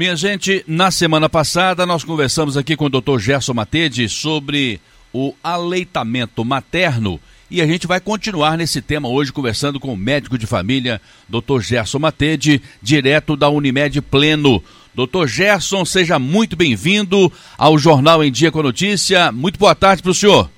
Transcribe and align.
Minha 0.00 0.16
gente, 0.16 0.64
na 0.66 0.90
semana 0.90 1.28
passada 1.28 1.84
nós 1.84 2.02
conversamos 2.02 2.56
aqui 2.56 2.74
com 2.74 2.86
o 2.86 2.88
Dr. 2.88 3.18
Gerson 3.18 3.52
Matede 3.52 4.08
sobre 4.08 4.80
o 5.12 5.34
aleitamento 5.44 6.42
materno 6.42 7.20
e 7.50 7.60
a 7.60 7.66
gente 7.66 7.86
vai 7.86 8.00
continuar 8.00 8.56
nesse 8.56 8.80
tema 8.80 9.10
hoje 9.10 9.30
conversando 9.30 9.78
com 9.78 9.92
o 9.92 9.96
médico 9.98 10.38
de 10.38 10.46
família, 10.46 11.02
Dr. 11.28 11.60
Gerson 11.60 11.98
Matede, 11.98 12.62
direto 12.80 13.36
da 13.36 13.50
Unimed 13.50 14.00
Pleno. 14.00 14.64
Doutor 14.94 15.28
Gerson, 15.28 15.84
seja 15.84 16.18
muito 16.18 16.56
bem-vindo 16.56 17.30
ao 17.58 17.76
Jornal 17.76 18.24
em 18.24 18.32
Dia 18.32 18.50
com 18.50 18.62
Notícia. 18.62 19.30
Muito 19.30 19.58
boa 19.58 19.74
tarde 19.74 20.02
para 20.02 20.12
o 20.12 20.14
senhor. 20.14 20.48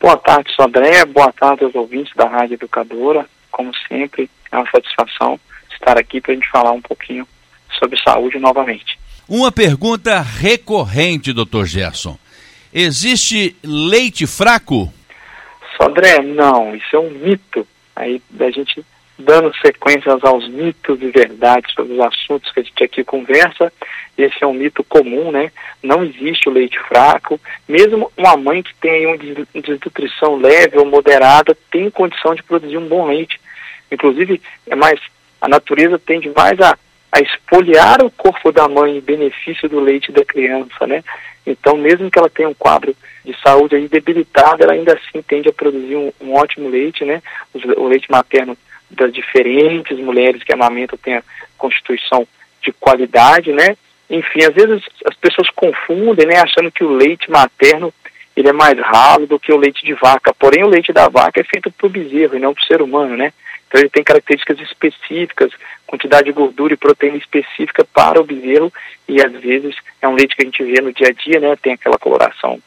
Boa 0.00 0.16
tarde, 0.16 0.50
Sodré. 0.54 1.04
Boa 1.04 1.30
tarde 1.34 1.64
aos 1.64 1.74
ouvintes 1.74 2.14
da 2.16 2.26
Rádio 2.26 2.54
Educadora. 2.54 3.28
Como 3.52 3.70
sempre, 3.86 4.30
é 4.50 4.56
uma 4.56 4.70
satisfação 4.70 5.38
estar 5.70 5.98
aqui 5.98 6.18
para 6.18 6.32
a 6.32 6.34
gente 6.34 6.48
falar 6.48 6.72
um 6.72 6.80
pouquinho 6.80 7.26
sobre 7.78 8.00
saúde 8.02 8.38
novamente. 8.38 8.98
Uma 9.28 9.50
pergunta 9.50 10.20
recorrente, 10.20 11.32
doutor 11.32 11.66
Gerson. 11.66 12.16
Existe 12.72 13.56
leite 13.62 14.26
fraco? 14.26 14.92
Sodré, 15.76 16.22
não, 16.22 16.74
isso 16.74 16.94
é 16.94 16.98
um 16.98 17.10
mito. 17.10 17.66
Aí 17.94 18.20
da 18.30 18.50
gente 18.50 18.84
dando 19.18 19.50
sequências 19.56 20.22
aos 20.22 20.46
mitos 20.48 21.00
e 21.00 21.10
verdades 21.10 21.72
sobre 21.74 21.94
os 21.94 22.00
assuntos 22.00 22.52
que 22.52 22.60
a 22.60 22.62
gente 22.62 22.84
aqui 22.84 23.02
conversa. 23.02 23.72
Esse 24.16 24.42
é 24.42 24.46
um 24.46 24.52
mito 24.52 24.84
comum, 24.84 25.30
né? 25.30 25.50
Não 25.82 26.04
existe 26.04 26.48
o 26.48 26.52
leite 26.52 26.78
fraco. 26.80 27.40
Mesmo 27.66 28.12
uma 28.16 28.36
mãe 28.36 28.62
que 28.62 28.74
tem 28.74 29.06
uma 29.06 29.16
desnutrição 29.16 30.36
leve 30.36 30.78
ou 30.78 30.86
moderada 30.86 31.56
tem 31.70 31.90
condição 31.90 32.34
de 32.34 32.42
produzir 32.42 32.76
um 32.76 32.88
bom 32.88 33.06
leite. 33.06 33.40
Inclusive, 33.90 34.40
é 34.66 34.74
mais 34.74 35.00
a 35.40 35.48
natureza 35.48 35.98
tende 35.98 36.30
mais 36.30 36.58
a, 36.60 36.76
a 37.12 37.20
espoliar 37.20 38.02
o 38.02 38.10
corpo 38.10 38.52
da 38.52 38.68
mãe 38.68 38.96
em 38.96 39.00
benefício 39.00 39.68
do 39.68 39.80
leite 39.80 40.12
da 40.12 40.24
criança, 40.24 40.86
né? 40.86 41.02
Então, 41.46 41.76
mesmo 41.76 42.10
que 42.10 42.18
ela 42.18 42.28
tenha 42.28 42.48
um 42.48 42.54
quadro 42.54 42.94
de 43.24 43.34
saúde 43.40 43.76
aí 43.76 43.88
debilitado, 43.88 44.62
ela 44.62 44.72
ainda 44.72 44.94
assim 44.94 45.22
tende 45.22 45.48
a 45.48 45.52
produzir 45.52 45.96
um, 45.96 46.12
um 46.20 46.34
ótimo 46.34 46.68
leite, 46.68 47.04
né? 47.04 47.22
O, 47.76 47.86
leite 47.86 48.10
materno 48.10 48.56
das 48.90 49.12
diferentes 49.12 49.98
mulheres 49.98 50.42
que 50.42 50.52
amamentam 50.52 50.98
têm 50.98 51.14
a 51.14 51.22
constituição 51.56 52.26
de 52.62 52.72
qualidade, 52.72 53.52
né? 53.52 53.76
Enfim, 54.10 54.44
às 54.44 54.54
vezes 54.54 54.82
as 55.04 55.16
pessoas 55.16 55.48
confundem, 55.50 56.26
né, 56.26 56.38
achando 56.38 56.70
que 56.70 56.84
o 56.84 56.92
leite 56.92 57.30
materno 57.30 57.92
ele 58.36 58.48
é 58.48 58.52
mais 58.52 58.78
ralo 58.78 59.26
do 59.26 59.40
que 59.40 59.52
o 59.52 59.56
leite 59.56 59.84
de 59.84 59.94
vaca. 59.94 60.34
Porém, 60.34 60.62
o 60.62 60.68
leite 60.68 60.92
da 60.92 61.08
vaca 61.08 61.40
é 61.40 61.44
feito 61.44 61.70
para 61.70 61.86
o 61.86 61.90
bezerro 61.90 62.36
e 62.36 62.38
não 62.38 62.52
para 62.52 62.62
o 62.62 62.66
ser 62.66 62.82
humano, 62.82 63.16
né? 63.16 63.32
Então 63.66 63.80
ele 63.80 63.88
tem 63.88 64.04
características 64.04 64.60
específicas, 64.60 65.50
quantidade 65.86 66.26
de 66.26 66.32
gordura 66.32 66.74
e 66.74 66.76
proteína 66.76 67.16
específica 67.16 67.84
para 67.84 68.20
o 68.20 68.24
bezerro 68.24 68.72
e 69.08 69.22
às 69.22 69.32
vezes 69.32 69.74
é 70.02 70.08
um 70.08 70.14
leite 70.14 70.34
que 70.34 70.42
a 70.42 70.44
gente 70.44 70.64
vê 70.64 70.80
no 70.80 70.92
dia 70.92 71.08
a 71.08 71.12
dia, 71.12 71.40
né? 71.40 71.56
Tem 71.56 71.74
aquela 71.74 71.98
coloração 71.98 72.58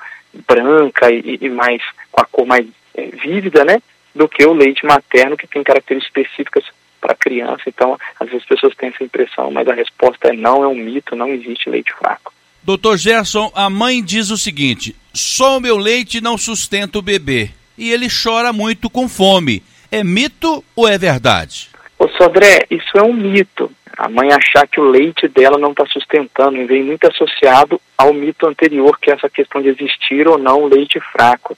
branca 0.47 1.11
e, 1.11 1.37
e 1.41 1.49
mais 1.49 1.81
com 2.11 2.21
a 2.21 2.25
cor 2.25 2.45
mais 2.45 2.65
é, 2.95 3.07
vívida, 3.07 3.65
né? 3.65 3.81
do 4.13 4.27
que 4.27 4.45
o 4.45 4.53
leite 4.53 4.85
materno, 4.85 5.37
que 5.37 5.47
tem 5.47 5.63
características 5.63 6.25
específicas 6.25 6.63
para 6.99 7.15
criança. 7.15 7.63
Então, 7.67 7.97
às 8.19 8.27
vezes 8.27 8.43
as 8.43 8.47
pessoas 8.47 8.75
têm 8.75 8.89
essa 8.89 9.03
impressão, 9.03 9.51
mas 9.51 9.67
a 9.67 9.73
resposta 9.73 10.29
é 10.29 10.33
não, 10.33 10.63
é 10.63 10.67
um 10.67 10.75
mito, 10.75 11.15
não 11.15 11.29
existe 11.29 11.69
leite 11.69 11.93
fraco. 11.93 12.33
Doutor 12.61 12.97
Gerson, 12.97 13.51
a 13.55 13.69
mãe 13.69 14.03
diz 14.03 14.29
o 14.29 14.37
seguinte: 14.37 14.95
só 15.13 15.57
o 15.57 15.61
meu 15.61 15.77
leite 15.77 16.19
não 16.19 16.37
sustenta 16.37 16.99
o 16.99 17.01
bebê. 17.01 17.51
E 17.77 17.91
ele 17.91 18.07
chora 18.09 18.51
muito 18.51 18.89
com 18.89 19.07
fome. 19.07 19.63
É 19.89 20.03
mito 20.03 20.63
ou 20.75 20.87
é 20.87 20.97
verdade? 20.97 21.68
Ô 21.99 22.07
Sodré, 22.07 22.65
isso 22.71 22.97
é 22.97 23.03
um 23.03 23.11
mito. 23.11 23.69
A 23.97 24.07
mãe 24.07 24.31
achar 24.31 24.65
que 24.65 24.79
o 24.79 24.89
leite 24.89 25.27
dela 25.27 25.57
não 25.57 25.71
está 25.71 25.85
sustentando 25.85 26.55
e 26.55 26.63
vem 26.63 26.81
muito 26.81 27.05
associado 27.05 27.79
ao 27.97 28.13
mito 28.13 28.47
anterior, 28.47 28.97
que 28.97 29.11
é 29.11 29.15
essa 29.15 29.29
questão 29.29 29.61
de 29.61 29.67
existir 29.67 30.25
ou 30.25 30.37
não 30.37 30.65
leite 30.65 30.97
fraco. 31.11 31.57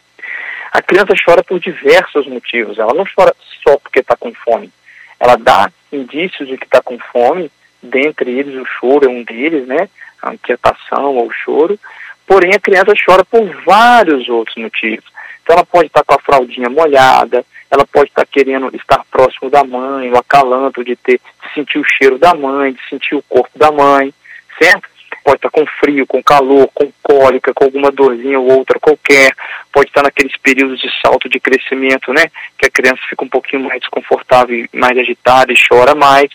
A 0.72 0.82
criança 0.82 1.14
chora 1.24 1.44
por 1.44 1.60
diversos 1.60 2.26
motivos. 2.26 2.80
Ela 2.80 2.96
não 2.96 3.06
chora 3.06 3.36
só 3.64 3.78
porque 3.78 4.00
está 4.00 4.16
com 4.18 4.34
fome. 4.34 4.72
Ela 5.20 5.36
dá 5.36 5.72
indícios 5.94 6.50
de 6.50 6.58
que 6.58 6.66
está 6.66 6.82
com 6.82 6.98
fome, 6.98 7.52
dentre 7.84 8.32
eles 8.32 8.60
o 8.60 8.66
choro 8.66 9.06
é 9.06 9.10
um 9.10 9.24
deles, 9.24 9.68
né? 9.68 9.88
A 10.24 10.34
inquietação 10.34 11.18
ou 11.18 11.28
o 11.28 11.32
choro. 11.32 11.80
Porém, 12.26 12.52
a 12.56 12.60
criança 12.60 12.94
chora 13.06 13.24
por 13.24 13.44
vários 13.64 14.28
outros 14.28 14.56
motivos. 14.56 15.06
Então, 15.44 15.56
ela 15.56 15.66
pode 15.66 15.88
estar 15.88 16.04
com 16.04 16.14
a 16.14 16.20
fraldinha 16.20 16.70
molhada, 16.70 17.46
ela 17.70 17.86
pode 17.86 18.10
estar 18.10 18.26
querendo 18.26 18.74
estar 18.76 19.04
próximo 19.10 19.50
da 19.50 19.64
mãe, 19.64 20.12
o 20.12 20.18
acalanto 20.18 20.84
de 20.84 20.96
ter, 20.96 21.20
de 21.20 21.54
sentir 21.54 21.80
o 21.80 21.84
cheiro 21.84 22.18
da 22.18 22.34
mãe, 22.34 22.74
de 22.74 22.90
sentir 22.90 23.16
o 23.16 23.24
corpo 23.24 23.58
da 23.58 23.72
mãe, 23.72 24.14
certo? 24.62 24.92
pode 25.24 25.38
estar 25.38 25.50
com 25.50 25.66
frio, 25.80 26.06
com 26.08 26.22
calor, 26.22 26.70
com 26.74 26.92
cólica, 27.02 27.54
com 27.54 27.66
alguma 27.66 27.92
dorzinha 27.92 28.40
ou 28.40 28.52
outra 28.52 28.80
qualquer, 28.80 29.32
pode 29.72 29.88
estar 29.90 30.04
naqueles 30.04 30.36
períodos 30.38 30.80
de 30.80 30.90
salto 31.02 31.30
de 31.30 31.40
crescimento, 31.40 32.14
né, 32.14 32.26
que 32.58 32.68
a 32.68 32.72
criança 32.72 33.02
fica 33.10 33.24
um 33.24 33.30
pouquinho 33.30 33.64
mais 33.64 33.80
desconfortável, 33.80 34.66
mais 34.74 34.98
agitada 34.98 35.54
e 35.54 35.56
chora 35.56 35.96
mais. 35.96 36.30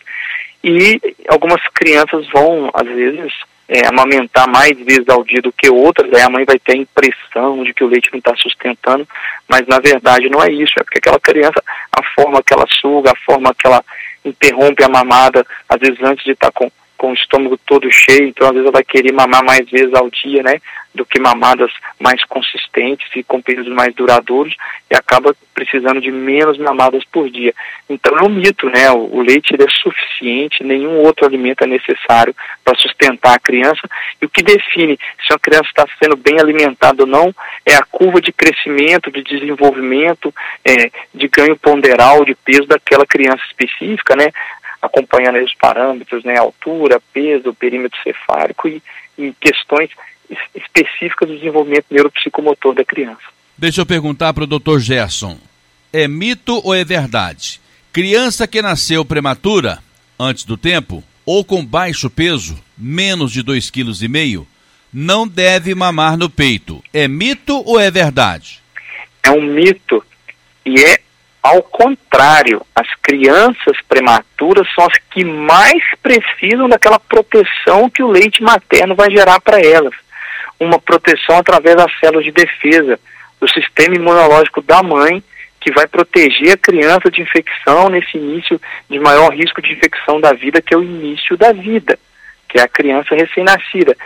E 0.63 1.01
algumas 1.29 1.63
crianças 1.75 2.27
vão, 2.29 2.71
às 2.75 2.87
vezes, 2.87 3.33
é, 3.69 3.87
amamentar 3.87 4.49
mais 4.49 4.77
vezes 4.79 5.09
ao 5.09 5.25
dia 5.25 5.43
do 5.43 5.53
que 5.53 5.69
outras, 5.69 6.13
aí 6.13 6.23
a 6.23 6.31
mãe 6.31 6.45
vai 6.45 6.59
ter 6.59 6.73
a 6.73 6.77
impressão 6.77 7.65
de 7.65 7.75
que 7.75 7.85
o 7.85 7.89
leite 7.89 8.11
não 8.13 8.19
está 8.19 8.35
sustentando, 8.37 9.07
mas 9.49 9.67
na 9.67 9.79
verdade 9.79 10.29
não 10.29 10.43
é 10.43 10.51
isso, 10.51 10.75
é 10.79 10.85
porque 10.85 10.99
aquela 10.99 11.21
criança, 11.21 11.63
a 11.93 12.03
forma 12.15 12.43
que 12.43 12.55
ela 12.55 12.67
suga, 12.81 13.13
a 13.13 13.25
forma 13.25 13.55
que 13.55 13.67
ela 13.67 13.85
interrompe 14.25 14.85
a 14.85 14.89
mamada, 14.89 15.45
às 15.69 15.81
vezes 15.81 15.99
antes 16.03 16.25
de 16.25 16.33
estar 16.33 16.51
tá 16.51 16.53
com 16.53 16.71
com 16.97 17.11
o 17.11 17.15
estômago 17.15 17.59
todo 17.67 17.91
cheio, 17.91 18.29
então 18.29 18.47
às 18.47 18.53
vezes 18.55 18.65
ela 18.65 18.73
vai 18.73 18.85
querer 18.85 19.13
mamar 19.13 19.45
mais 19.45 19.69
vezes 19.71 19.93
ao 19.95 20.09
dia, 20.11 20.43
né, 20.43 20.61
do 20.97 21.05
que 21.05 21.21
mamadas 21.21 21.71
mais 22.01 22.25
consistentes 22.25 23.09
e 23.15 23.23
com 23.23 23.41
períodos 23.41 23.73
mais 23.73 23.95
duradouros 23.95 24.57
e 24.91 24.97
acaba 24.97 25.37
precisando 25.55 26.01
de 26.01 26.11
menos 26.11 26.59
mamadas 26.59 27.05
por 27.05 27.31
dia. 27.31 27.55
Então 27.89 28.17
é 28.19 28.23
um 28.23 28.29
mito, 28.29 28.69
né, 28.69 28.91
o, 28.91 29.21
leite 29.21 29.55
é 29.55 29.67
suficiente, 29.83 30.65
nenhum 30.65 30.99
outro 31.03 31.27
alimento 31.27 31.63
é 31.63 31.67
necessário 31.67 32.35
para 32.65 32.77
sustentar 32.77 33.35
a 33.35 33.39
criança 33.39 33.89
e 34.21 34.27
o 34.27 34.29
que 34.29 34.43
define 34.43 34.99
se 35.21 35.33
uma 35.33 35.39
criança 35.39 35.69
está 35.69 35.87
sendo 36.03 36.17
bem 36.17 36.41
alimentada 36.41 37.03
ou 37.03 37.07
não 37.07 37.35
é 37.65 37.75
a 37.75 37.85
curva 37.85 38.21
de 38.21 38.33
crescimento, 38.33 39.11
de 39.11 39.23
desenvolvimento, 39.23 40.35
é, 40.65 40.91
de 41.15 41.29
ganho 41.29 41.57
ponderal, 41.57 42.25
de 42.25 42.35
peso 42.35 42.67
daquela 42.67 43.07
criança 43.07 43.43
específica, 43.49 44.17
né, 44.17 44.33
acompanhando 44.81 45.43
os 45.43 45.55
parâmetros, 45.55 46.25
né, 46.25 46.39
altura, 46.39 47.01
peso, 47.13 47.55
perímetro 47.55 47.99
cefálico 48.03 48.69
e, 48.69 48.83
e 49.19 49.33
questões 49.41 49.91
específicas 50.55 51.29
do 51.29 51.37
desenvolvimento 51.37 51.87
neuropsicomotor 51.91 52.75
da 52.75 52.85
criança. 52.85 53.23
Deixa 53.57 53.81
eu 53.81 53.87
perguntar 53.87 54.33
para 54.35 54.45
o 54.45 54.47
Dr. 54.47 54.79
Gerson, 54.79 55.39
é 55.93 56.07
mito 56.07 56.61
ou 56.65 56.75
é 56.75 56.85
verdade? 56.85 57.61
Criança 57.93 58.47
que 58.47 58.61
nasceu 58.61 59.05
prematura, 59.05 59.79
antes 60.19 60.45
do 60.45 60.57
tempo, 60.57 61.03
ou 61.25 61.45
com 61.45 61.65
baixo 61.65 62.11
peso, 62.11 62.63
menos 62.77 63.33
de 63.33 63.43
2,5 63.43 64.43
kg, 64.43 64.47
não 64.93 65.27
deve 65.27 65.75
mamar 65.75 66.17
no 66.17 66.29
peito. 66.29 66.83
É 66.93 67.09
mito 67.09 67.63
ou 67.65 67.81
é 67.81 67.91
verdade? 67.91 68.61
É 69.23 69.31
um 69.31 69.43
mito 69.43 70.05
e 70.65 70.79
é 70.79 71.01
ao 71.47 71.63
contrário, 71.63 72.61
as 72.75 72.93
crianças 73.01 73.77
prematuras 73.89 74.67
são 74.75 74.85
as 74.85 74.99
que 75.11 75.25
mais 75.25 75.81
precisam 76.03 76.69
daquela 76.69 76.99
proteção 76.99 77.89
que 77.89 78.03
o 78.03 78.11
leite 78.11 78.43
materno 78.43 78.97
vai 78.97 79.09
gerar 79.13 79.41
para 79.41 79.61
elas. 79.61 79.95
Uma 80.59 80.79
proteção 80.79 81.39
através 81.39 81.77
das 81.77 81.93
células 82.01 82.25
de 82.25 82.33
defesa, 82.33 82.99
do 83.41 83.49
sistema 83.49 83.95
imunológico 83.95 84.63
da 84.63 84.83
mãe, 84.83 85.23
que 85.61 85.73
vai 85.73 85.87
proteger 85.87 86.53
a 86.53 86.57
criança 86.57 87.11
de 87.11 87.21
infecção 87.21 87.89
nesse 87.89 88.17
início 88.17 88.61
de 88.89 88.99
maior 88.99 89.35
risco 89.35 89.61
de 89.61 89.73
infecção 89.73 90.21
da 90.21 90.33
vida, 90.33 90.63
que 90.63 90.73
é 90.73 90.77
o 90.77 90.83
início 90.83 91.37
da 91.37 91.53
vida, 91.53 91.99
que 92.49 92.59
é 92.59 92.63
a 92.63 92.69
criança 92.69 93.15
recém-nascida. 93.15 93.97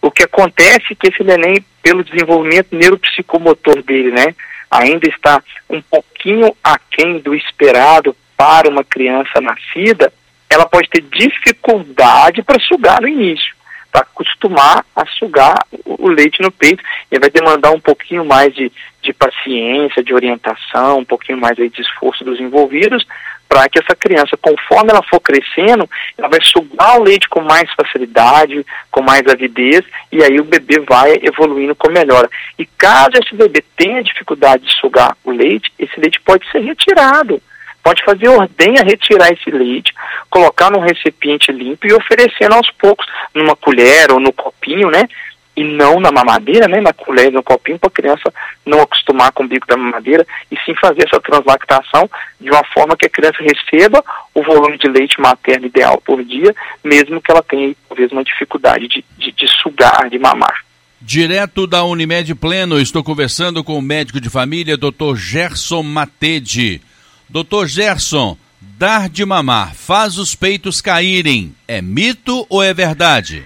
O 0.00 0.10
que 0.10 0.22
acontece 0.22 0.92
é 0.92 0.94
que 0.94 1.08
esse 1.08 1.24
neném, 1.24 1.64
pelo 1.82 2.04
desenvolvimento 2.04 2.68
neuropsicomotor 2.70 3.82
dele, 3.82 4.12
né, 4.12 4.34
ainda 4.70 5.08
está 5.08 5.42
um 5.68 5.82
pouquinho 5.82 6.54
aquém 6.62 7.18
do 7.18 7.34
esperado 7.34 8.14
para 8.36 8.68
uma 8.68 8.84
criança 8.84 9.40
nascida, 9.40 10.12
ela 10.48 10.66
pode 10.66 10.88
ter 10.88 11.02
dificuldade 11.02 12.42
para 12.42 12.60
sugar 12.60 13.00
no 13.00 13.08
início, 13.08 13.54
para 13.90 14.02
acostumar 14.02 14.84
a 14.94 15.06
sugar 15.06 15.56
o 15.84 16.08
leite 16.08 16.40
no 16.42 16.50
peito, 16.50 16.82
e 17.10 17.18
vai 17.18 17.30
demandar 17.30 17.70
um 17.70 17.80
pouquinho 17.80 18.24
mais 18.24 18.54
de, 18.54 18.70
de 19.02 19.12
paciência, 19.12 20.02
de 20.02 20.14
orientação, 20.14 20.98
um 20.98 21.04
pouquinho 21.04 21.38
mais 21.38 21.56
de 21.56 21.80
esforço 21.80 22.24
dos 22.24 22.40
envolvidos, 22.40 23.06
para 23.48 23.68
que 23.68 23.78
essa 23.78 23.96
criança, 23.96 24.36
conforme 24.36 24.90
ela 24.90 25.02
for 25.02 25.20
crescendo, 25.20 25.88
ela 26.18 26.28
vai 26.28 26.40
sugar 26.42 27.00
o 27.00 27.02
leite 27.02 27.28
com 27.28 27.40
mais 27.40 27.72
facilidade, 27.72 28.64
com 28.90 29.00
mais 29.02 29.26
avidez, 29.26 29.82
e 30.12 30.22
aí 30.22 30.38
o 30.38 30.44
bebê 30.44 30.80
vai 30.80 31.18
evoluindo 31.22 31.74
com 31.74 31.90
melhora. 31.90 32.28
E 32.58 32.66
caso 32.66 33.12
esse 33.14 33.34
bebê 33.34 33.64
tenha 33.74 34.02
dificuldade 34.02 34.64
de 34.64 34.72
sugar 34.74 35.16
o 35.24 35.30
leite, 35.30 35.72
esse 35.78 35.98
leite 35.98 36.20
pode 36.20 36.48
ser 36.50 36.60
retirado. 36.60 37.40
Pode 37.82 38.04
fazer 38.04 38.28
ordenha 38.28 38.82
retirar 38.84 39.30
esse 39.32 39.50
leite, 39.50 39.92
colocar 40.28 40.70
num 40.70 40.80
recipiente 40.80 41.50
limpo 41.50 41.86
e 41.86 41.92
oferecendo 41.92 42.54
aos 42.54 42.70
poucos, 42.72 43.06
numa 43.34 43.56
colher 43.56 44.10
ou 44.12 44.20
no 44.20 44.32
copinho, 44.32 44.90
né? 44.90 45.08
E 45.56 45.64
não 45.64 45.98
na 45.98 46.12
mamadeira, 46.12 46.68
né? 46.68 46.80
Na 46.80 46.92
colher 46.92 47.32
no 47.32 47.42
copinho, 47.42 47.78
para 47.78 47.88
a 47.88 47.92
criança 47.92 48.32
não 48.64 48.80
acostumar 48.80 49.32
com 49.32 49.42
o 49.42 49.48
bico 49.48 49.66
da 49.66 49.76
mamadeira, 49.76 50.24
e 50.52 50.56
sim 50.64 50.74
fazer 50.80 51.04
essa 51.06 51.20
translactação 51.20 52.08
de 52.40 52.50
uma 52.50 52.62
forma 52.72 52.96
que 52.96 53.06
a 53.06 53.10
criança 53.10 53.38
receba 53.40 54.04
o 54.34 54.42
volume 54.42 54.78
de 54.78 54.88
leite 54.88 55.20
materno 55.20 55.66
ideal 55.66 56.00
por 56.04 56.22
dia, 56.22 56.54
mesmo 56.84 57.20
que 57.20 57.30
ela 57.30 57.42
tenha, 57.42 57.74
talvez, 57.88 58.12
uma 58.12 58.22
dificuldade 58.22 58.86
de, 58.86 59.04
de, 59.16 59.32
de 59.32 59.48
sugar, 59.60 60.08
de 60.10 60.18
mamar. 60.18 60.64
Direto 61.00 61.66
da 61.66 61.84
Unimed 61.84 62.34
Pleno, 62.34 62.80
estou 62.80 63.04
conversando 63.04 63.62
com 63.62 63.78
o 63.78 63.82
médico 63.82 64.20
de 64.20 64.28
família, 64.28 64.76
Dr. 64.76 65.14
Gerson 65.14 65.82
Matede. 65.82 66.82
Dr. 67.30 67.66
Gerson, 67.66 68.38
dar 68.60 69.08
de 69.10 69.22
mamar 69.22 69.74
faz 69.74 70.16
os 70.16 70.34
peitos 70.34 70.80
caírem. 70.80 71.54
É 71.68 71.82
mito 71.82 72.46
ou 72.48 72.62
é 72.62 72.72
verdade? 72.72 73.44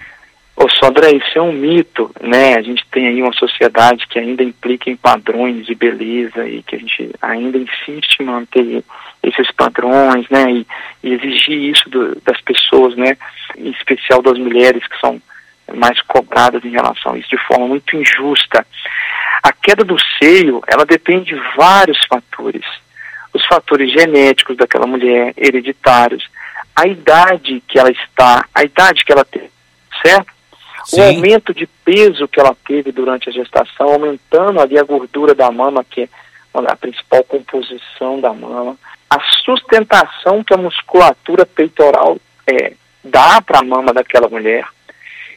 Ô 0.55 0.69
Sandra, 0.71 1.13
isso 1.13 1.37
é 1.37 1.43
um 1.43 1.53
mito, 1.53 2.09
né? 2.21 2.55
A 2.55 2.63
gente 2.63 2.85
tem 2.93 3.09
aí 3.09 3.21
uma 3.21 3.33
sociedade 3.33 4.07
que 4.07 4.21
ainda 4.21 4.45
implica 4.45 4.89
em 4.89 4.95
padrões 4.95 5.67
de 5.67 5.75
beleza 5.75 6.47
e 6.47 6.63
que 6.63 6.77
a 6.77 6.79
gente 6.79 7.11
ainda 7.21 7.59
insiste 7.59 8.21
em 8.21 8.25
manter 8.25 8.85
esses 9.21 9.51
padrões, 9.51 10.29
né? 10.31 10.45
E, 10.53 10.67
e 11.03 11.15
exigir 11.15 11.59
isso 11.75 11.91
do, 11.91 12.21
das 12.21 12.41
pessoas, 12.43 12.95
né? 12.97 13.17
Em 13.59 13.71
especial 13.71 14.23
das 14.23 14.39
mulheres 14.39 14.87
que 14.87 15.01
são 15.01 15.21
mais 15.75 16.01
cobradas 16.03 16.65
em 16.65 16.71
relação 16.71 17.15
a 17.15 17.19
isso 17.19 17.31
de 17.31 17.39
forma 17.49 17.67
muito 17.67 17.97
injusta. 17.97 18.65
A 19.43 19.53
queda 19.53 19.83
do 19.83 19.97
seio, 20.21 20.63
ela 20.69 20.85
depende 20.85 21.35
de 21.35 21.43
vários 21.57 21.99
fatores. 22.09 22.65
Os 23.33 23.45
fatores 23.47 23.93
genéticos 23.93 24.57
daquela 24.57 24.87
mulher, 24.87 25.33
hereditários, 25.37 26.29
a 26.75 26.87
idade 26.87 27.63
que 27.67 27.79
ela 27.79 27.91
está, 27.91 28.45
a 28.55 28.65
idade 28.65 29.05
que 29.05 29.13
ela 29.13 29.25
tem, 29.25 29.49
certo? 30.03 30.33
Sim. 30.85 31.01
O 31.01 31.05
aumento 31.05 31.55
de 31.55 31.67
peso 31.85 32.27
que 32.27 32.41
ela 32.41 32.57
teve 32.67 32.91
durante 32.91 33.29
a 33.29 33.33
gestação, 33.33 33.89
aumentando 33.89 34.61
ali 34.61 34.79
a 34.79 34.83
gordura 34.83 35.35
da 35.35 35.51
mama, 35.51 35.85
que 35.85 36.03
é 36.03 36.09
a 36.55 36.77
principal 36.77 37.23
composição 37.25 38.21
da 38.21 38.33
mama, 38.33 38.77
a 39.09 39.21
sustentação 39.45 40.43
que 40.43 40.55
a 40.55 40.57
musculatura 40.57 41.47
peitoral 41.47 42.19
é, 42.47 42.73
dá 43.05 43.41
para 43.41 43.61
a 43.61 43.65
mama 43.65 43.93
daquela 43.93 44.29
mulher, 44.29 44.67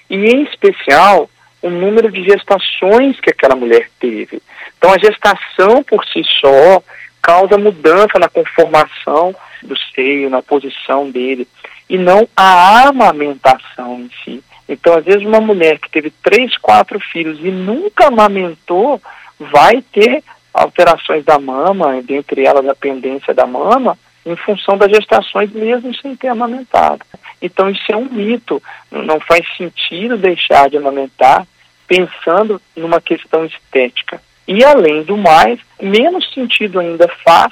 e, 0.09 0.15
em 0.15 0.43
especial, 0.43 1.29
o 1.61 1.69
número 1.69 2.11
de 2.11 2.23
gestações 2.23 3.19
que 3.19 3.29
aquela 3.29 3.55
mulher 3.55 3.89
teve. 3.99 4.41
Então, 4.77 4.93
a 4.93 4.97
gestação 4.97 5.83
por 5.83 6.05
si 6.05 6.23
só 6.39 6.83
causa 7.25 7.57
mudança 7.57 8.19
na 8.19 8.29
conformação 8.29 9.35
do 9.63 9.75
seio, 9.95 10.29
na 10.29 10.43
posição 10.43 11.09
dele, 11.09 11.47
e 11.89 11.97
não 11.97 12.29
a 12.37 12.87
amamentação 12.87 14.01
em 14.01 14.11
si. 14.23 14.43
Então, 14.69 14.95
às 14.95 15.03
vezes, 15.03 15.25
uma 15.25 15.41
mulher 15.41 15.79
que 15.79 15.89
teve 15.89 16.11
três, 16.21 16.55
quatro 16.59 16.99
filhos 16.99 17.39
e 17.39 17.49
nunca 17.49 18.09
amamentou, 18.09 19.01
vai 19.39 19.81
ter 19.91 20.23
alterações 20.53 21.25
da 21.25 21.39
mama, 21.39 21.99
dentre 22.03 22.45
elas 22.45 22.67
a 22.67 22.75
pendência 22.75 23.33
da 23.33 23.47
mama, 23.47 23.97
em 24.23 24.35
função 24.35 24.77
das 24.77 24.91
gestações, 24.91 25.51
mesmo 25.51 25.95
sem 25.95 26.15
ter 26.15 26.27
amamentado. 26.27 27.03
Então 27.41 27.71
isso 27.71 27.91
é 27.91 27.97
um 27.97 28.05
mito. 28.05 28.61
Não 28.91 29.19
faz 29.19 29.45
sentido 29.57 30.15
deixar 30.15 30.69
de 30.69 30.77
amamentar 30.77 31.45
pensando 31.87 32.61
numa 32.75 33.01
questão 33.01 33.45
estética. 33.45 34.21
E 34.47 34.63
além 34.63 35.03
do 35.03 35.17
mais, 35.17 35.59
menos 35.81 36.31
sentido 36.33 36.79
ainda 36.79 37.07
faz 37.23 37.51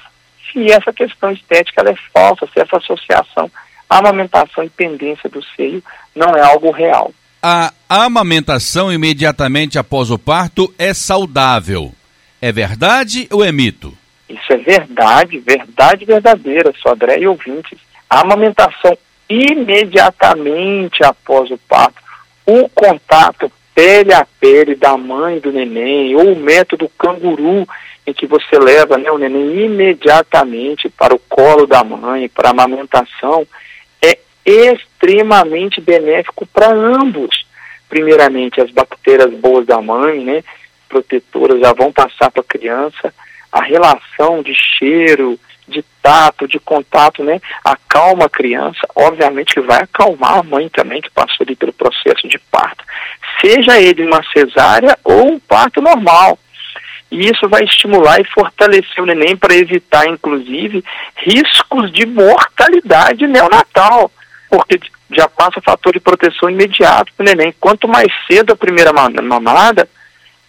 se 0.51 0.71
essa 0.71 0.93
questão 0.93 1.31
estética 1.31 1.81
é 1.89 1.95
falsa, 2.13 2.47
se 2.53 2.59
essa 2.59 2.77
associação 2.77 3.49
amamentação 3.97 4.63
e 4.63 4.69
pendência 4.69 5.29
do 5.29 5.43
seio 5.55 5.83
não 6.15 6.35
é 6.35 6.41
algo 6.41 6.71
real. 6.71 7.11
A 7.41 7.73
amamentação 7.89 8.91
imediatamente 8.91 9.77
após 9.77 10.09
o 10.09 10.17
parto 10.17 10.73
é 10.77 10.93
saudável. 10.93 11.91
É 12.41 12.51
verdade 12.51 13.27
ou 13.31 13.43
é 13.43 13.51
mito? 13.51 13.95
Isso 14.29 14.53
é 14.53 14.57
verdade, 14.57 15.39
verdade 15.39 16.05
verdadeira, 16.05 16.73
Sodré 16.81 17.19
e 17.19 17.27
ouvintes. 17.27 17.77
A 18.09 18.21
amamentação 18.21 18.97
imediatamente 19.29 21.03
após 21.03 21.51
o 21.51 21.57
parto, 21.57 22.01
o 22.45 22.69
contato 22.69 23.51
pele 23.73 24.13
a 24.13 24.25
pele 24.39 24.75
da 24.75 24.95
mãe 24.97 25.39
do 25.39 25.51
neném, 25.51 26.15
ou 26.15 26.33
o 26.33 26.39
método 26.39 26.89
canguru, 26.97 27.67
em 28.05 28.13
que 28.13 28.25
você 28.27 28.57
leva 28.59 28.97
né, 28.97 29.09
o 29.11 29.17
neném 29.17 29.65
imediatamente 29.65 30.89
para 30.89 31.15
o 31.15 31.19
colo 31.19 31.65
da 31.65 31.83
mãe, 31.83 32.29
para 32.29 32.49
a 32.49 32.51
amamentação, 32.51 33.47
é 34.01 34.17
extremamente 34.45 35.79
benéfico 35.79 36.45
para 36.45 36.73
ambos. 36.73 37.45
Primeiramente, 37.87 38.59
as 38.59 38.71
bactérias 38.71 39.33
boas 39.33 39.65
da 39.65 39.81
mãe, 39.81 40.23
né, 40.23 40.43
protetoras, 40.89 41.59
já 41.61 41.73
vão 41.73 41.91
passar 41.91 42.29
para 42.29 42.41
a 42.41 42.45
criança, 42.45 43.13
a 43.51 43.61
relação 43.61 44.41
de 44.41 44.53
cheiro, 44.53 45.39
tato, 46.03 46.47
de 46.47 46.59
contato, 46.59 47.23
né, 47.23 47.39
acalma 47.63 48.25
a 48.25 48.29
criança, 48.29 48.81
obviamente 48.93 49.53
que 49.53 49.61
vai 49.61 49.81
acalmar 49.81 50.39
a 50.39 50.43
mãe 50.43 50.69
também, 50.69 51.01
que 51.01 51.09
passou 51.09 51.37
ali 51.39 51.55
pelo 51.55 51.71
processo 51.71 52.27
de 52.27 52.37
parto, 52.37 52.83
seja 53.39 53.79
ele 53.79 54.05
uma 54.05 54.21
cesárea 54.31 54.99
ou 55.03 55.33
um 55.33 55.39
parto 55.39 55.81
normal. 55.81 56.37
E 57.09 57.29
isso 57.29 57.47
vai 57.47 57.63
estimular 57.63 58.19
e 58.19 58.25
fortalecer 58.25 59.01
o 59.01 59.05
neném 59.05 59.37
para 59.37 59.55
evitar, 59.55 60.07
inclusive, 60.07 60.83
riscos 61.15 61.91
de 61.91 62.07
mortalidade 62.07 63.27
neonatal, 63.27 64.11
porque 64.49 64.79
já 65.11 65.27
passa 65.27 65.61
fator 65.61 65.93
de 65.93 65.99
proteção 65.99 66.49
imediato 66.49 67.13
para 67.13 67.23
o 67.23 67.25
neném. 67.25 67.53
Quanto 67.59 67.87
mais 67.87 68.11
cedo 68.27 68.53
a 68.53 68.55
primeira 68.55 68.91
mamada, 68.91 69.87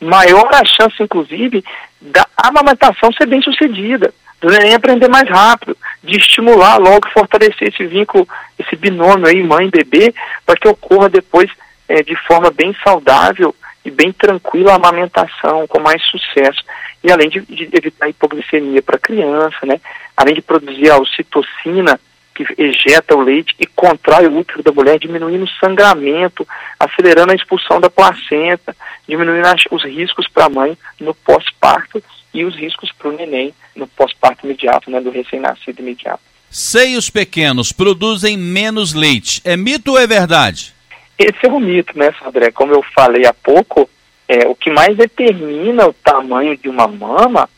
maior 0.04 0.48
a 0.54 0.64
chance, 0.64 1.02
inclusive, 1.02 1.64
da 2.00 2.26
amamentação 2.36 3.12
ser 3.12 3.26
bem 3.26 3.40
sucedida, 3.42 4.12
do 4.40 4.48
neném 4.50 4.74
aprender 4.74 5.08
mais 5.08 5.28
rápido, 5.28 5.76
de 6.02 6.18
estimular 6.18 6.76
logo, 6.76 7.08
fortalecer 7.10 7.68
esse 7.68 7.86
vínculo, 7.86 8.28
esse 8.58 8.76
binômio 8.76 9.26
aí, 9.26 9.42
mãe-bebê, 9.42 10.14
para 10.44 10.56
que 10.56 10.68
ocorra 10.68 11.08
depois 11.08 11.50
é, 11.88 12.02
de 12.02 12.14
forma 12.26 12.50
bem 12.50 12.76
saudável 12.84 13.54
e 13.84 13.90
bem 13.90 14.12
tranquila 14.12 14.72
a 14.72 14.76
amamentação, 14.76 15.66
com 15.66 15.80
mais 15.80 16.02
sucesso. 16.04 16.62
E 17.02 17.12
além 17.12 17.28
de, 17.28 17.40
de 17.40 17.68
evitar 17.72 18.08
hipoglicemia 18.08 18.82
para 18.82 18.96
a 18.96 19.00
criança, 19.00 19.66
né? 19.66 19.80
além 20.16 20.34
de 20.34 20.42
produzir 20.42 20.90
a 20.90 20.98
ocitocina, 20.98 22.00
que 22.34 22.44
ejeta 22.58 23.14
o 23.14 23.20
leite 23.20 23.54
e 23.60 23.66
contrai 23.66 24.26
o 24.26 24.36
útero 24.36 24.62
da 24.62 24.72
mulher, 24.72 24.98
diminuindo 24.98 25.44
o 25.44 25.50
sangramento, 25.60 26.46
acelerando 26.78 27.32
a 27.32 27.34
expulsão 27.34 27.80
da 27.80 27.88
placenta, 27.88 28.76
diminuindo 29.08 29.46
os 29.70 29.84
riscos 29.84 30.28
para 30.28 30.46
a 30.46 30.50
mãe 30.50 30.76
no 31.00 31.14
pós-parto 31.14 32.02
e 32.32 32.44
os 32.44 32.56
riscos 32.56 32.90
para 32.92 33.08
o 33.08 33.12
neném 33.12 33.54
no 33.76 33.86
pós-parto 33.86 34.44
imediato, 34.44 34.90
né, 34.90 35.00
do 35.00 35.10
recém-nascido 35.10 35.80
imediato. 35.80 36.20
Seios 36.50 37.08
pequenos 37.08 37.72
produzem 37.72 38.36
menos 38.36 38.92
leite. 38.92 39.40
É 39.44 39.56
mito 39.56 39.92
ou 39.92 39.98
é 39.98 40.06
verdade? 40.06 40.74
Esse 41.18 41.46
é 41.46 41.48
um 41.48 41.60
mito, 41.60 41.96
né, 41.96 42.12
André? 42.24 42.50
Como 42.50 42.72
eu 42.72 42.82
falei 42.94 43.24
há 43.26 43.32
pouco, 43.32 43.88
é, 44.28 44.46
o 44.46 44.54
que 44.54 44.70
mais 44.70 44.96
determina 44.96 45.86
o 45.86 45.92
tamanho 45.92 46.56
de 46.56 46.68
uma 46.68 46.88
mama 46.88 47.48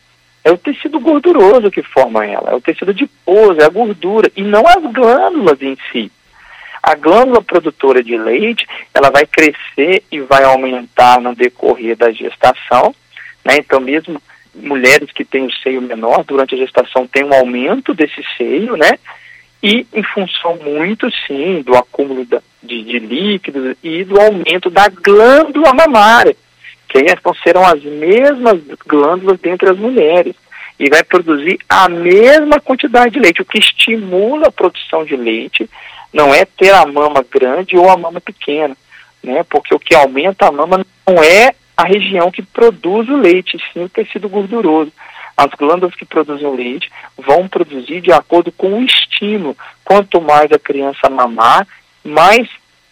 é 0.47 0.51
o 0.51 0.57
tecido 0.57 0.97
gorduroso 1.01 1.69
que 1.69 1.81
forma 1.81 2.25
ela, 2.25 2.51
é 2.51 2.55
o 2.55 2.61
tecido 2.61 2.91
adiposo, 2.91 3.59
é 3.59 3.65
a 3.65 3.69
gordura, 3.69 4.31
e 4.33 4.41
não 4.41 4.65
as 4.65 4.81
glândulas 4.93 5.61
em 5.61 5.77
si. 5.91 6.09
A 6.81 6.95
glândula 6.95 7.41
produtora 7.41 8.01
de 8.01 8.17
leite, 8.17 8.65
ela 8.93 9.09
vai 9.09 9.25
crescer 9.25 10.03
e 10.09 10.21
vai 10.21 10.45
aumentar 10.45 11.19
no 11.19 11.35
decorrer 11.35 11.97
da 11.97 12.11
gestação, 12.11 12.95
né? 13.43 13.57
Então, 13.57 13.81
mesmo 13.81 14.21
mulheres 14.55 15.11
que 15.11 15.25
têm 15.25 15.47
o 15.47 15.51
seio 15.51 15.81
menor, 15.81 16.23
durante 16.23 16.55
a 16.55 16.57
gestação 16.57 17.05
tem 17.05 17.25
um 17.25 17.33
aumento 17.33 17.93
desse 17.93 18.23
seio, 18.37 18.77
né? 18.77 18.91
E 19.61 19.85
em 19.93 20.03
função 20.03 20.57
muito, 20.63 21.09
sim, 21.27 21.61
do 21.61 21.75
acúmulo 21.75 22.25
de, 22.63 22.83
de 22.83 22.99
líquidos 22.99 23.75
e 23.83 24.05
do 24.05 24.17
aumento 24.17 24.69
da 24.69 24.87
glândula 24.87 25.73
mamária 25.73 26.37
então 26.95 27.33
serão 27.43 27.65
as 27.65 27.83
mesmas 27.83 28.61
glândulas 28.85 29.39
dentre 29.39 29.69
as 29.69 29.77
mulheres 29.77 30.35
e 30.79 30.89
vai 30.89 31.03
produzir 31.03 31.59
a 31.67 31.89
mesma 31.89 32.59
quantidade 32.59 33.13
de 33.13 33.19
leite. 33.19 33.41
O 33.41 33.45
que 33.45 33.59
estimula 33.59 34.47
a 34.47 34.51
produção 34.51 35.03
de 35.03 35.15
leite 35.15 35.69
não 36.13 36.33
é 36.33 36.45
ter 36.45 36.73
a 36.73 36.85
mama 36.85 37.25
grande 37.29 37.77
ou 37.77 37.89
a 37.89 37.97
mama 37.97 38.21
pequena, 38.21 38.75
né? 39.23 39.43
Porque 39.49 39.73
o 39.73 39.79
que 39.79 39.95
aumenta 39.95 40.47
a 40.47 40.51
mama 40.51 40.85
não 41.07 41.23
é 41.23 41.53
a 41.75 41.83
região 41.83 42.31
que 42.31 42.41
produz 42.41 43.07
o 43.09 43.17
leite, 43.17 43.57
sim 43.71 43.83
o 43.83 43.89
tecido 43.89 44.29
gorduroso. 44.29 44.91
As 45.35 45.51
glândulas 45.51 45.93
que 45.93 46.05
produzem 46.05 46.47
o 46.47 46.55
leite 46.55 46.89
vão 47.15 47.47
produzir 47.47 48.01
de 48.01 48.11
acordo 48.11 48.51
com 48.51 48.73
o 48.73 48.83
estímulo. 48.83 49.55
Quanto 49.83 50.19
mais 50.19 50.51
a 50.51 50.57
criança 50.57 51.09
mamar, 51.09 51.67
mais 52.03 52.47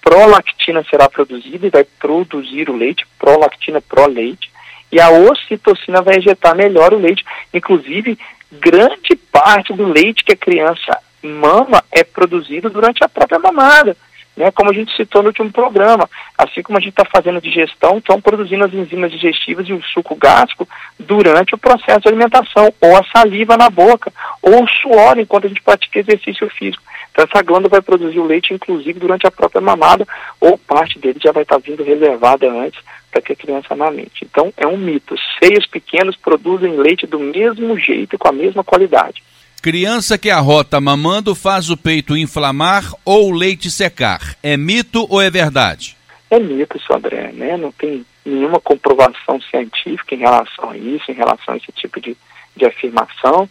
prolactina 0.05 0.85
será 0.87 1.09
produzida 1.09 1.65
e 1.65 1.71
vai 1.71 1.83
produzir 1.83 2.69
o 2.69 2.77
leite, 2.77 3.07
prolactina, 3.17 3.81
pró-leite, 3.81 4.51
e 4.91 5.01
a 5.01 5.09
ocitocina 5.09 5.99
vai 6.03 6.17
injetar 6.17 6.55
melhor 6.55 6.93
o 6.93 6.99
leite. 6.99 7.25
Inclusive, 7.51 8.17
grande 8.51 9.15
parte 9.31 9.73
do 9.73 9.87
leite 9.87 10.23
que 10.23 10.33
a 10.33 10.37
criança 10.37 10.99
mama 11.23 11.83
é 11.91 12.03
produzido 12.03 12.69
durante 12.69 13.03
a 13.03 13.09
própria 13.09 13.39
mamada 13.39 13.97
né, 14.35 14.51
como 14.51 14.69
a 14.69 14.73
gente 14.73 14.95
citou 14.95 15.21
no 15.21 15.29
último 15.29 15.51
programa. 15.51 16.09
Assim 16.37 16.61
como 16.61 16.77
a 16.77 16.81
gente 16.81 16.91
está 16.91 17.05
fazendo 17.05 17.41
digestão, 17.41 17.97
estão 17.97 18.19
produzindo 18.19 18.65
as 18.65 18.73
enzimas 18.73 19.11
digestivas 19.11 19.67
e 19.67 19.73
o 19.73 19.81
suco 19.83 20.15
gástrico 20.15 20.67
durante 20.99 21.55
o 21.55 21.57
processo 21.57 22.01
de 22.01 22.07
alimentação, 22.09 22.73
ou 22.81 22.97
a 22.97 23.03
saliva 23.05 23.57
na 23.57 23.69
boca, 23.69 24.11
ou 24.41 24.63
o 24.63 24.67
suor 24.67 25.17
enquanto 25.17 25.45
a 25.45 25.47
gente 25.47 25.61
pratica 25.61 25.99
exercício 25.99 26.49
físico. 26.49 26.83
Então 27.11 27.25
essa 27.31 27.41
glândula 27.41 27.69
vai 27.69 27.81
produzir 27.81 28.19
o 28.19 28.25
leite, 28.25 28.53
inclusive, 28.53 28.99
durante 28.99 29.25
a 29.25 29.31
própria 29.31 29.61
mamada, 29.61 30.05
ou 30.39 30.57
parte 30.57 30.99
dele 30.99 31.19
já 31.23 31.31
vai 31.31 31.43
estar 31.43 31.55
tá 31.55 31.61
vindo 31.65 31.83
reservada 31.83 32.51
antes 32.51 32.79
para 33.09 33.21
que 33.21 33.31
a 33.31 33.35
criança 33.35 33.73
amamente. 33.73 34.25
Então 34.25 34.51
é 34.57 34.67
um 34.67 34.75
mito. 34.75 35.15
Seios 35.39 35.65
pequenos 35.65 36.17
produzem 36.17 36.75
leite 36.75 37.07
do 37.07 37.17
mesmo 37.17 37.79
jeito, 37.79 38.17
com 38.17 38.27
a 38.27 38.33
mesma 38.33 38.63
qualidade. 38.65 39.23
Criança 39.65 40.15
que 40.15 40.29
arrota 40.29 40.79
mamando 40.79 41.33
faz 41.33 41.71
o 41.71 41.75
peito 41.75 42.15
inflamar 42.15 42.83
ou 43.03 43.31
o 43.31 43.35
leite 43.35 43.71
secar. 43.71 44.37
É 44.43 44.55
mito 44.55 45.07
ou 45.09 45.19
é 45.19 45.31
verdade? 45.31 45.97
É 46.29 46.37
mito, 46.37 46.79
Sodré, 46.79 47.31
né? 47.31 47.57
Não 47.57 47.71
tem 47.71 48.05
nenhuma 48.23 48.59
comprovação 48.59 49.41
científica 49.41 50.13
em 50.13 50.19
relação 50.19 50.69
a 50.69 50.77
isso, 50.77 51.09
em 51.09 51.15
relação 51.15 51.55
a 51.55 51.57
esse 51.57 51.71
tipo 51.71 51.99
de, 51.99 52.15
de 52.55 52.63
afirmação. 52.63 53.49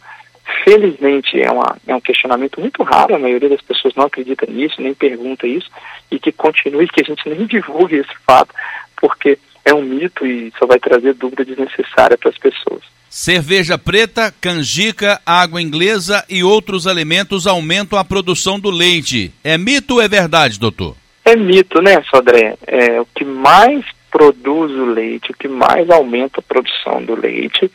Felizmente 0.62 1.42
é, 1.42 1.50
uma, 1.50 1.76
é 1.84 1.96
um 1.96 2.00
questionamento 2.00 2.60
muito 2.60 2.84
raro, 2.84 3.16
a 3.16 3.18
maioria 3.18 3.48
das 3.48 3.62
pessoas 3.62 3.92
não 3.96 4.04
acredita 4.04 4.46
nisso, 4.46 4.80
nem 4.80 4.94
pergunta 4.94 5.48
isso, 5.48 5.68
e 6.12 6.20
que 6.20 6.30
continue, 6.30 6.86
que 6.86 7.02
a 7.02 7.04
gente 7.04 7.28
nem 7.28 7.44
divulgue 7.44 7.96
esse 7.96 8.14
fato, 8.24 8.54
porque 9.00 9.36
é 9.64 9.74
um 9.74 9.82
mito 9.82 10.24
e 10.24 10.52
só 10.60 10.64
vai 10.64 10.78
trazer 10.78 11.14
dúvida 11.14 11.44
desnecessária 11.44 12.16
para 12.16 12.30
as 12.30 12.38
pessoas. 12.38 12.82
Cerveja 13.16 13.78
preta, 13.78 14.34
canjica, 14.40 15.20
água 15.24 15.62
inglesa 15.62 16.24
e 16.28 16.42
outros 16.42 16.84
alimentos 16.84 17.46
aumentam 17.46 17.96
a 17.96 18.04
produção 18.04 18.58
do 18.58 18.72
leite. 18.72 19.32
É 19.44 19.56
mito 19.56 19.94
ou 19.94 20.02
é 20.02 20.08
verdade, 20.08 20.58
doutor? 20.58 20.96
É 21.24 21.36
mito, 21.36 21.80
né, 21.80 22.02
Sodré? 22.10 22.56
É, 22.66 23.00
o 23.00 23.06
que 23.06 23.24
mais 23.24 23.84
produz 24.10 24.72
o 24.72 24.86
leite, 24.86 25.30
o 25.30 25.34
que 25.36 25.46
mais 25.46 25.88
aumenta 25.90 26.40
a 26.40 26.42
produção 26.42 27.04
do 27.04 27.14
leite 27.14 27.70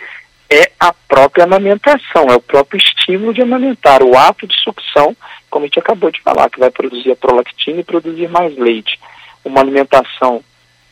é 0.50 0.74
a 0.78 0.92
própria 0.92 1.46
amamentação, 1.46 2.26
é 2.30 2.36
o 2.36 2.42
próprio 2.42 2.78
estímulo 2.78 3.34
de 3.34 3.42
amamentar, 3.42 4.04
o 4.04 4.18
ato 4.18 4.46
de 4.46 4.62
sucção, 4.62 5.16
como 5.50 5.64
a 5.64 5.68
gente 5.68 5.80
acabou 5.80 6.12
de 6.12 6.20
falar, 6.20 6.50
que 6.50 6.60
vai 6.60 6.70
produzir 6.70 7.14
a 7.14 7.16
prolactina 7.16 7.80
e 7.80 7.86
produzir 7.86 8.28
mais 8.28 8.58
leite. 8.58 9.00
Uma 9.46 9.62
alimentação 9.62 10.44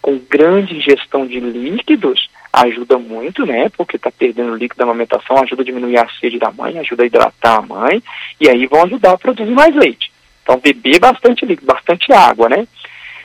com 0.02 0.18
grande 0.18 0.74
ingestão 0.74 1.28
de 1.28 1.38
líquidos 1.38 2.30
ajuda 2.62 2.98
muito, 2.98 3.46
né? 3.46 3.70
Porque 3.76 3.96
está 3.96 4.12
perdendo 4.12 4.56
líquido 4.56 4.80
da 4.80 4.84
amamentação, 4.84 5.38
ajuda 5.38 5.62
a 5.62 5.66
diminuir 5.66 5.98
a 5.98 6.08
sede 6.20 6.40
da 6.40 6.52
mãe, 6.52 6.78
ajuda 6.80 7.04
a 7.04 7.06
hidratar 7.06 7.58
a 7.58 7.62
mãe, 7.62 8.02
e 8.40 8.50
aí 8.50 8.66
vão 8.68 8.84
ajudar 8.84 9.14
a 9.14 9.18
produzir 9.18 9.52
mais 9.52 9.76
leite. 9.76 10.12
Então, 10.44 10.60
beber 10.60 11.00
bastante 11.00 11.46
líquido, 11.46 11.72
bastante 11.72 12.12
água, 12.14 12.48
né? 12.50 12.68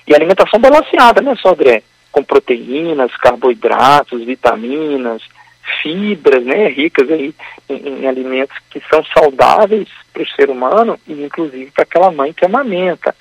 E 0.06 0.14
alimentação 0.14 0.60
balanceada, 0.60 1.20
né, 1.20 1.34
Sodré? 1.36 1.82
Com 2.10 2.22
proteínas, 2.22 3.16
carboidratos, 3.16 4.24
vitaminas, 4.24 5.22
fibras, 5.80 6.44
né, 6.44 6.68
ricas 6.68 7.08
aí 7.10 7.34
em, 7.68 8.00
em 8.00 8.08
alimentos 8.08 8.56
que 8.70 8.82
são 8.90 9.04
saudáveis 9.04 9.88
para 10.12 10.22
o 10.22 10.28
ser 10.28 10.50
humano 10.50 10.98
e 11.06 11.12
inclusive 11.24 11.70
para 11.70 11.84
aquela 11.84 12.10
mãe 12.10 12.32
que 12.32 12.44
amamenta. 12.44 13.14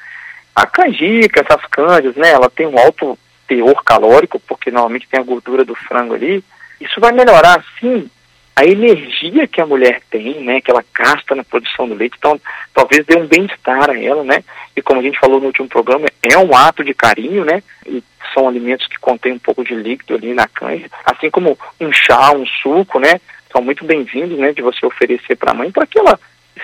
A 0.55 0.65
canjica, 0.65 1.41
essas 1.41 1.65
cândidas, 1.67 2.15
né, 2.15 2.31
ela 2.31 2.49
tem 2.49 2.67
um 2.67 2.77
alto 2.77 3.17
teor 3.51 3.83
calórico, 3.83 4.39
porque 4.39 4.71
normalmente 4.71 5.09
tem 5.09 5.19
a 5.19 5.23
gordura 5.23 5.65
do 5.65 5.75
frango 5.75 6.13
ali, 6.13 6.41
isso 6.79 7.01
vai 7.01 7.11
melhorar, 7.11 7.61
sim, 7.77 8.09
a 8.55 8.63
energia 8.63 9.45
que 9.45 9.59
a 9.59 9.65
mulher 9.65 10.01
tem, 10.09 10.41
né, 10.41 10.61
que 10.61 10.71
ela 10.71 10.85
gasta 10.93 11.35
na 11.35 11.43
produção 11.43 11.85
do 11.85 11.93
leite, 11.93 12.15
então 12.17 12.39
talvez 12.73 13.05
dê 13.05 13.17
um 13.17 13.27
bem-estar 13.27 13.89
a 13.89 13.99
ela, 13.99 14.23
né, 14.23 14.41
e 14.73 14.81
como 14.81 15.01
a 15.01 15.03
gente 15.03 15.19
falou 15.19 15.41
no 15.41 15.47
último 15.47 15.67
programa, 15.67 16.07
é 16.23 16.37
um 16.37 16.55
ato 16.55 16.81
de 16.81 16.93
carinho, 16.93 17.43
né, 17.43 17.61
e 17.85 18.01
são 18.33 18.47
alimentos 18.47 18.87
que 18.87 18.97
contêm 18.99 19.33
um 19.33 19.39
pouco 19.39 19.65
de 19.65 19.75
líquido 19.75 20.15
ali 20.15 20.33
na 20.33 20.47
canja, 20.47 20.89
assim 21.05 21.29
como 21.29 21.59
um 21.81 21.91
chá, 21.91 22.31
um 22.31 22.45
suco, 22.45 22.99
né, 22.99 23.19
são 23.51 23.61
muito 23.61 23.83
bem-vindos, 23.83 24.39
né, 24.39 24.53
de 24.53 24.61
você 24.61 24.85
oferecer 24.85 25.35
para 25.35 25.51
a 25.51 25.55
mãe, 25.55 25.69
para 25.69 25.85
que 25.85 25.99
ela 25.99 26.17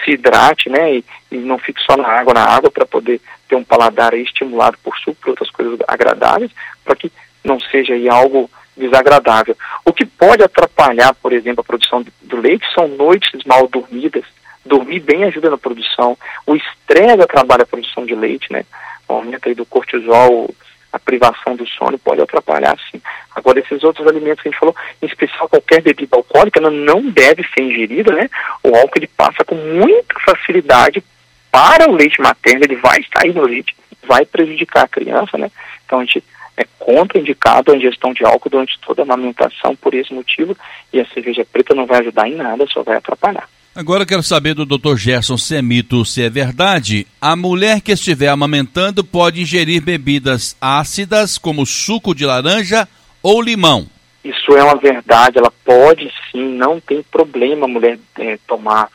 se 0.03 0.11
hidrate, 0.11 0.69
né, 0.69 0.95
e, 0.95 1.05
e, 1.31 1.37
não 1.37 1.57
fique 1.57 1.81
só 1.81 1.97
na 1.97 2.07
água, 2.07 2.33
na 2.33 2.45
água, 2.45 2.71
para 2.71 2.85
poder 2.85 3.19
ter 3.47 3.55
um 3.55 3.63
paladar 3.63 4.13
estimulado 4.13 4.77
por 4.83 4.95
suco, 4.97 5.17
por 5.21 5.29
outras 5.31 5.49
coisas 5.49 5.79
agradáveis, 5.87 6.51
para 6.87 6.95
que 6.95 7.11
não 7.43 7.59
seja 7.59 7.93
aí 7.93 8.07
algo 8.07 8.49
desagradável. 8.75 9.55
O 9.83 9.91
que 9.91 10.05
pode 10.05 10.41
atrapalhar, 10.41 11.13
por 11.15 11.33
exemplo, 11.33 11.61
a 11.61 11.63
produção 11.63 12.05
do 12.21 12.37
leite 12.37 12.65
são 12.73 12.87
noites 12.87 13.43
mal 13.45 13.67
dormidas. 13.67 14.23
Dormir 14.65 15.01
bem 15.01 15.23
ajuda 15.25 15.49
na 15.49 15.57
produção. 15.57 16.17
O 16.45 16.55
estresse 16.55 17.21
atrapalha 17.21 17.63
a 17.63 17.67
produção 17.67 18.05
de 18.05 18.15
leite, 18.15 18.51
né? 18.51 18.65
O 19.07 19.13
aumento 19.13 19.47
aí 19.47 19.55
do 19.55 19.65
cortisol, 19.65 20.49
a 20.91 20.99
privação 20.99 21.55
do 21.55 21.67
sono 21.67 21.97
pode 21.97 22.21
atrapalhar, 22.21 22.77
sim. 22.91 23.01
Agora, 23.35 23.59
esses 23.59 23.83
outros 23.83 24.07
alimentos 24.07 24.41
que 24.41 24.49
a 24.49 24.51
gente 24.51 24.59
falou, 24.59 24.75
em 25.01 25.05
especial 25.05 25.47
qualquer 25.47 25.81
bebida 25.81 26.15
alcoólica, 26.15 26.59
não 26.59 27.01
deve 27.09 27.43
ser 27.53 27.61
ingerida, 27.61 28.13
né? 28.13 28.29
O 28.63 28.75
álcool 28.75 28.97
ele 28.97 29.07
passa 29.07 29.43
com 29.45 29.55
muita 29.55 30.19
facilidade 30.19 31.03
para 31.51 31.89
o 31.89 31.95
leite 31.95 32.21
materno, 32.21 32.63
ele 32.63 32.75
vai 32.75 32.99
sair 33.15 33.33
no 33.33 33.43
leite, 33.43 33.75
vai 34.05 34.25
prejudicar 34.25 34.83
a 34.83 34.87
criança, 34.87 35.37
né? 35.37 35.49
Então 35.85 35.99
a 35.99 36.03
gente 36.03 36.23
é 36.57 36.65
contraindicado 36.79 37.71
a 37.71 37.75
ingestão 37.77 38.11
de 38.11 38.25
álcool 38.25 38.49
durante 38.49 38.79
toda 38.79 39.03
a 39.03 39.05
amamentação 39.05 39.75
por 39.75 39.93
esse 39.93 40.11
motivo 40.11 40.57
e 40.91 40.99
a 40.99 41.05
cerveja 41.13 41.45
preta 41.45 41.75
não 41.75 41.85
vai 41.85 41.99
ajudar 41.99 42.27
em 42.27 42.35
nada, 42.35 42.65
só 42.67 42.81
vai 42.81 42.97
atrapalhar. 42.97 43.47
Agora 43.75 44.01
eu 44.01 44.07
quero 44.07 44.23
saber 44.23 44.55
do 44.55 44.65
Dr. 44.65 44.95
Gerson 44.95 45.37
se 45.37 45.55
é 45.55 45.61
mito 45.61 46.03
se 46.03 46.23
é 46.23 46.29
verdade. 46.31 47.05
A 47.21 47.35
mulher 47.35 47.79
que 47.79 47.91
estiver 47.91 48.29
amamentando 48.29 49.03
pode 49.03 49.39
ingerir 49.39 49.83
bebidas 49.83 50.57
ácidas 50.59 51.37
como 51.37 51.63
suco 51.63 52.15
de 52.15 52.25
laranja 52.25 52.87
ou 53.21 53.39
limão. 53.39 53.85
Isso 54.23 54.57
é 54.57 54.63
uma 54.63 54.75
verdade, 54.75 55.37
ela 55.37 55.51
pode 55.63 56.11
sim, 56.31 56.55
não 56.55 56.79
tem 56.79 57.03
problema 57.03 57.65
a 57.65 57.69
mulher 57.69 57.99
é, 58.17 58.39
tomar 58.47 58.89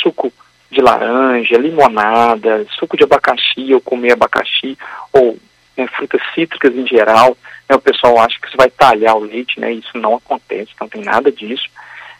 suco 0.00 0.32
de 0.70 0.80
laranja, 0.80 1.58
limonada, 1.58 2.64
suco 2.78 2.96
de 2.96 3.02
abacaxi 3.02 3.74
ou 3.74 3.80
comer 3.80 4.12
abacaxi 4.12 4.78
ou 5.12 5.36
né, 5.78 5.86
frutas 5.86 6.20
cítricas 6.34 6.74
em 6.74 6.86
geral. 6.86 7.36
Né, 7.68 7.76
o 7.76 7.80
pessoal 7.80 8.18
acha 8.18 8.38
que 8.40 8.48
isso 8.48 8.56
vai 8.56 8.68
talhar 8.68 9.16
o 9.16 9.24
leite, 9.24 9.58
né? 9.60 9.72
Isso 9.72 9.96
não 9.96 10.16
acontece, 10.16 10.70
não 10.80 10.88
tem 10.88 11.02
nada 11.02 11.30
disso. 11.32 11.68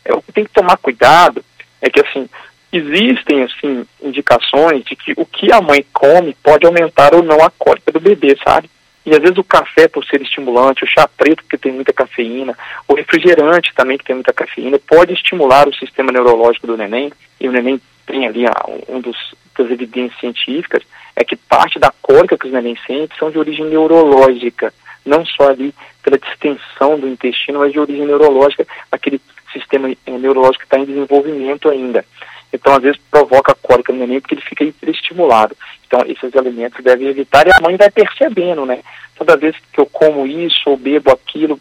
É, 0.04 0.14
o 0.14 0.22
que 0.22 0.32
tem 0.32 0.44
que 0.44 0.52
tomar 0.52 0.76
cuidado 0.78 1.44
é 1.82 1.90
que 1.90 2.00
assim 2.00 2.28
existem 2.72 3.42
assim 3.44 3.86
indicações 4.02 4.84
de 4.84 4.94
que 4.94 5.12
o 5.16 5.24
que 5.24 5.52
a 5.52 5.60
mãe 5.60 5.84
come 5.92 6.36
pode 6.42 6.66
aumentar 6.66 7.14
ou 7.14 7.22
não 7.22 7.42
a 7.42 7.50
cólica 7.50 7.90
do 7.90 8.00
bebê, 8.00 8.36
sabe? 8.44 8.70
E 9.06 9.14
às 9.14 9.22
vezes 9.22 9.38
o 9.38 9.44
café, 9.44 9.88
por 9.88 10.04
ser 10.04 10.20
estimulante, 10.20 10.84
o 10.84 10.86
chá 10.86 11.08
preto, 11.08 11.42
que 11.48 11.56
tem 11.56 11.72
muita 11.72 11.94
cafeína, 11.94 12.56
o 12.86 12.94
refrigerante 12.94 13.72
também, 13.74 13.96
que 13.96 14.04
tem 14.04 14.14
muita 14.14 14.34
cafeína, 14.34 14.78
pode 14.78 15.14
estimular 15.14 15.66
o 15.66 15.74
sistema 15.74 16.12
neurológico 16.12 16.66
do 16.66 16.76
neném, 16.76 17.10
e 17.40 17.48
o 17.48 17.52
neném 17.52 17.80
tem 18.08 18.26
ali 18.26 18.44
um 18.88 19.00
dos, 19.00 19.16
das 19.56 19.70
evidências 19.70 20.18
científicas, 20.18 20.82
é 21.14 21.22
que 21.22 21.36
parte 21.36 21.78
da 21.78 21.92
cólica 22.02 22.38
que 22.38 22.46
os 22.46 22.52
neném 22.52 22.76
sentem 22.86 23.16
são 23.18 23.30
de 23.30 23.38
origem 23.38 23.66
neurológica, 23.66 24.72
não 25.04 25.24
só 25.26 25.50
ali 25.50 25.74
pela 26.02 26.18
distensão 26.18 26.98
do 26.98 27.06
intestino, 27.06 27.58
mas 27.58 27.72
de 27.72 27.78
origem 27.78 28.06
neurológica, 28.06 28.66
aquele 28.90 29.20
sistema 29.52 29.90
eh, 29.90 29.96
neurológico 30.18 30.60
que 30.60 30.64
está 30.64 30.78
em 30.78 30.86
desenvolvimento 30.86 31.68
ainda. 31.68 32.04
Então, 32.52 32.74
às 32.74 32.82
vezes, 32.82 33.00
provoca 33.10 33.54
cólica 33.54 33.92
no 33.92 33.98
neném 33.98 34.20
porque 34.20 34.34
ele 34.34 34.42
fica 34.42 34.64
hiperestimulado. 34.64 35.56
Então, 35.86 36.00
esses 36.06 36.34
alimentos 36.36 36.82
devem 36.82 37.08
evitar 37.08 37.46
e 37.46 37.50
a 37.52 37.60
mãe 37.60 37.76
vai 37.76 37.90
percebendo, 37.90 38.64
né? 38.64 38.80
Toda 39.16 39.36
vez 39.36 39.56
que 39.72 39.80
eu 39.80 39.86
como 39.86 40.26
isso 40.26 40.70
ou 40.70 40.76
bebo 40.76 41.10
aquilo, 41.10 41.58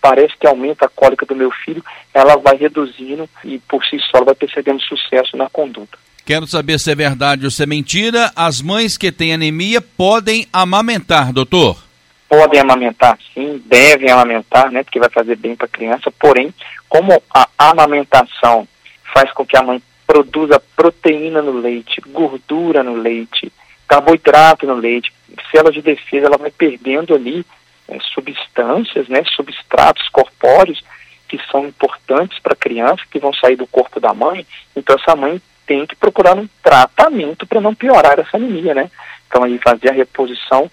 parece 0.00 0.34
que 0.38 0.46
aumenta 0.46 0.86
a 0.86 0.88
cólica 0.88 1.26
do 1.26 1.34
meu 1.34 1.50
filho, 1.50 1.84
ela 2.14 2.36
vai 2.36 2.56
reduzindo 2.56 3.28
e, 3.44 3.58
por 3.58 3.84
si 3.84 3.98
só, 4.10 4.22
vai 4.22 4.34
percebendo 4.34 4.80
sucesso 4.82 5.36
na 5.36 5.50
conduta. 5.50 5.98
Quero 6.24 6.46
saber 6.46 6.78
se 6.78 6.90
é 6.92 6.94
verdade 6.94 7.44
ou 7.44 7.50
se 7.50 7.64
é 7.64 7.66
mentira. 7.66 8.30
As 8.36 8.62
mães 8.62 8.96
que 8.96 9.10
têm 9.10 9.34
anemia 9.34 9.80
podem 9.80 10.46
amamentar, 10.52 11.32
doutor? 11.32 11.82
Podem 12.28 12.60
amamentar, 12.60 13.18
sim, 13.34 13.60
devem 13.66 14.10
amamentar, 14.10 14.70
né? 14.70 14.84
Porque 14.84 15.00
vai 15.00 15.10
fazer 15.10 15.36
bem 15.36 15.56
para 15.56 15.66
a 15.66 15.70
criança. 15.70 16.10
Porém, 16.18 16.54
como 16.88 17.20
a 17.34 17.48
amamentação 17.58 18.66
faz 19.12 19.30
com 19.32 19.44
que 19.44 19.56
a 19.56 19.62
mãe 19.62 19.82
produza 20.12 20.62
proteína 20.76 21.40
no 21.40 21.52
leite, 21.52 22.02
gordura 22.08 22.82
no 22.82 22.94
leite, 22.94 23.50
carboidrato 23.88 24.66
no 24.66 24.74
leite, 24.74 25.10
células 25.50 25.72
de 25.72 25.80
defesa, 25.80 26.26
ela 26.26 26.36
vai 26.36 26.50
perdendo 26.50 27.14
ali 27.14 27.46
é, 27.88 27.98
substâncias, 28.12 29.08
né? 29.08 29.24
Substratos 29.34 30.06
corpóreos 30.10 30.84
que 31.26 31.40
são 31.50 31.66
importantes 31.66 32.38
para 32.40 32.52
a 32.52 32.56
criança, 32.56 33.02
que 33.10 33.18
vão 33.18 33.32
sair 33.32 33.56
do 33.56 33.66
corpo 33.66 33.98
da 33.98 34.12
mãe. 34.12 34.46
Então, 34.76 34.94
essa 34.96 35.16
mãe 35.16 35.40
tem 35.66 35.86
que 35.86 35.96
procurar 35.96 36.36
um 36.36 36.46
tratamento 36.62 37.46
para 37.46 37.62
não 37.62 37.74
piorar 37.74 38.18
essa 38.18 38.36
anemia, 38.36 38.74
né? 38.74 38.90
Então 39.26 39.42
aí 39.42 39.58
fazer 39.64 39.88
a 39.88 39.94
reposição 39.94 40.70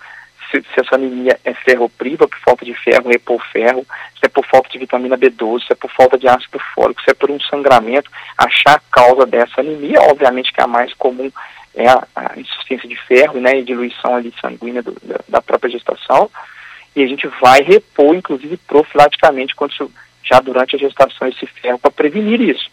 se, 0.52 0.62
se 0.62 0.80
essa 0.80 0.96
anemia 0.96 1.40
é 1.44 1.54
ferropriva, 1.54 2.28
por 2.28 2.40
falta 2.40 2.66
de 2.66 2.74
ferro, 2.74 3.10
repor 3.10 3.42
ferro, 3.52 3.86
se 4.20 4.26
é 4.26 4.30
por 4.30 4.46
falta 4.46 4.70
de 4.70 4.78
vitamina 4.78 5.18
B12, 5.18 5.68
se 5.68 5.74
é 5.74 5.76
por 5.76 5.92
falta 5.92 6.18
de 6.18 6.28
ácido 6.28 6.60
fólico, 6.74 7.02
se 7.02 7.12
é 7.12 7.14
por 7.14 7.30
um 7.30 7.40
sangramento, 7.40 8.10
achar 8.38 8.76
a 8.76 8.82
causa 8.92 9.26
dessa 9.26 9.62
anemia, 9.62 10.02
obviamente 10.02 10.52
que 10.52 10.62
a 10.62 10.68
mais 10.68 10.94
comum 10.94 11.32
é 11.76 11.88
a, 11.88 12.08
a 12.16 12.40
insuficiência 12.40 12.90
de 12.90 12.96
ferro 12.96 13.40
né, 13.40 13.60
e 13.60 13.64
diluição 13.64 14.16
ali 14.16 14.34
sanguínea 14.42 14.82
do, 14.82 14.96
da, 15.04 15.20
da, 15.28 15.42
própria 15.42 15.72
gestação, 15.72 16.30
e 16.96 17.04
a 17.04 17.08
gente 17.08 17.28
vai 17.40 17.62
repor, 17.62 18.16
inclusive 18.16 18.58
profilaticamente, 18.58 19.56
quando, 19.56 19.92
já 20.24 20.40
durante 20.40 20.76
a 20.76 20.80
gestação, 20.80 21.28
esse 21.28 21.46
ferro 21.46 21.80
para 21.80 21.92
prevenir 21.92 22.42
isso. 22.42 22.70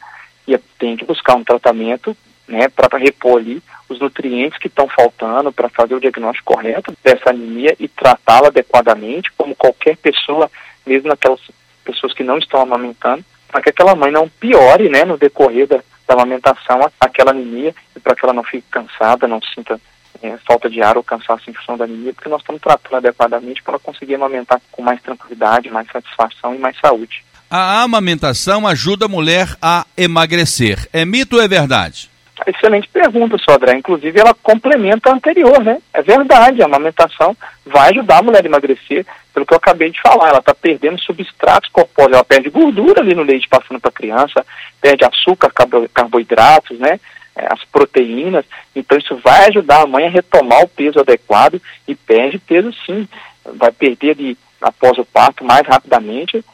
E 0.48 0.56
tem 0.78 0.96
que 0.96 1.04
buscar 1.04 1.34
um 1.34 1.44
tratamento 1.44 2.16
né, 2.48 2.68
para 2.68 2.98
repor 2.98 3.38
ali 3.38 3.62
os 3.88 4.00
nutrientes 4.00 4.58
que 4.58 4.66
estão 4.66 4.88
faltando 4.88 5.52
para 5.52 5.68
fazer 5.68 5.94
o 5.94 6.00
diagnóstico 6.00 6.54
correto 6.54 6.92
dessa 7.02 7.30
anemia 7.30 7.76
e 7.78 7.88
tratá-la 7.88 8.48
adequadamente, 8.48 9.30
como 9.36 9.54
qualquer 9.54 9.96
pessoa, 9.96 10.50
mesmo 10.84 11.12
aquelas 11.12 11.40
pessoas 11.84 12.12
que 12.12 12.24
não 12.24 12.38
estão 12.38 12.60
amamentando, 12.60 13.24
para 13.48 13.62
que 13.62 13.70
aquela 13.70 13.94
mãe 13.94 14.10
não 14.10 14.28
piore 14.28 14.88
né, 14.88 15.04
no 15.04 15.16
decorrer 15.16 15.66
da, 15.66 15.76
da 16.06 16.14
amamentação 16.14 16.80
aquela 17.00 17.30
anemia 17.30 17.74
e 17.94 18.00
para 18.00 18.14
que 18.14 18.24
ela 18.24 18.34
não 18.34 18.42
fique 18.42 18.66
cansada, 18.70 19.28
não 19.28 19.40
sinta 19.54 19.80
é, 20.22 20.36
falta 20.46 20.68
de 20.68 20.82
ar 20.82 20.96
ou 20.96 21.02
cansaço 21.02 21.48
em 21.48 21.54
função 21.54 21.76
da 21.76 21.84
anemia, 21.84 22.12
porque 22.12 22.28
nós 22.28 22.40
estamos 22.40 22.60
tratando 22.60 22.96
adequadamente 22.96 23.62
para 23.62 23.74
ela 23.74 23.80
conseguir 23.80 24.14
amamentar 24.14 24.60
com 24.72 24.82
mais 24.82 25.00
tranquilidade, 25.02 25.70
mais 25.70 25.86
satisfação 25.90 26.54
e 26.54 26.58
mais 26.58 26.76
saúde. 26.78 27.24
A 27.48 27.82
amamentação 27.82 28.66
ajuda 28.66 29.04
a 29.04 29.08
mulher 29.08 29.56
a 29.62 29.86
emagrecer. 29.96 30.88
É 30.92 31.04
mito 31.04 31.36
ou 31.36 31.42
é 31.42 31.46
verdade? 31.46 32.10
Excelente 32.46 32.88
pergunta, 32.88 33.36
Sodré. 33.38 33.76
Inclusive, 33.76 34.20
ela 34.20 34.32
complementa 34.32 35.10
a 35.10 35.14
anterior, 35.14 35.62
né? 35.64 35.82
É 35.92 36.00
verdade, 36.00 36.62
a 36.62 36.66
amamentação 36.66 37.36
vai 37.64 37.90
ajudar 37.90 38.18
a 38.18 38.22
mulher 38.22 38.44
a 38.44 38.46
emagrecer, 38.46 39.04
pelo 39.34 39.44
que 39.44 39.52
eu 39.52 39.56
acabei 39.56 39.90
de 39.90 40.00
falar. 40.00 40.28
Ela 40.28 40.38
está 40.38 40.54
perdendo 40.54 41.00
substratos 41.00 41.68
corpóreos, 41.70 42.14
ela 42.14 42.24
perde 42.24 42.48
gordura 42.48 43.00
ali 43.00 43.16
no 43.16 43.24
leite 43.24 43.48
passando 43.48 43.80
para 43.80 43.88
a 43.88 43.92
criança, 43.92 44.46
perde 44.80 45.04
açúcar, 45.04 45.52
carboidratos, 45.92 46.78
né? 46.78 47.00
É, 47.34 47.52
as 47.52 47.64
proteínas. 47.64 48.44
Então, 48.74 48.96
isso 48.96 49.16
vai 49.16 49.48
ajudar 49.48 49.82
a 49.82 49.86
mãe 49.86 50.06
a 50.06 50.10
retomar 50.10 50.62
o 50.62 50.68
peso 50.68 51.00
adequado 51.00 51.60
e 51.86 51.96
perde 51.96 52.38
peso 52.38 52.72
sim. 52.86 53.08
Vai 53.44 53.72
perder 53.72 54.12
ali 54.12 54.38
após 54.62 54.96
o 54.98 55.04
parto 55.04 55.44
mais 55.44 55.66
rapidamente 55.66 56.44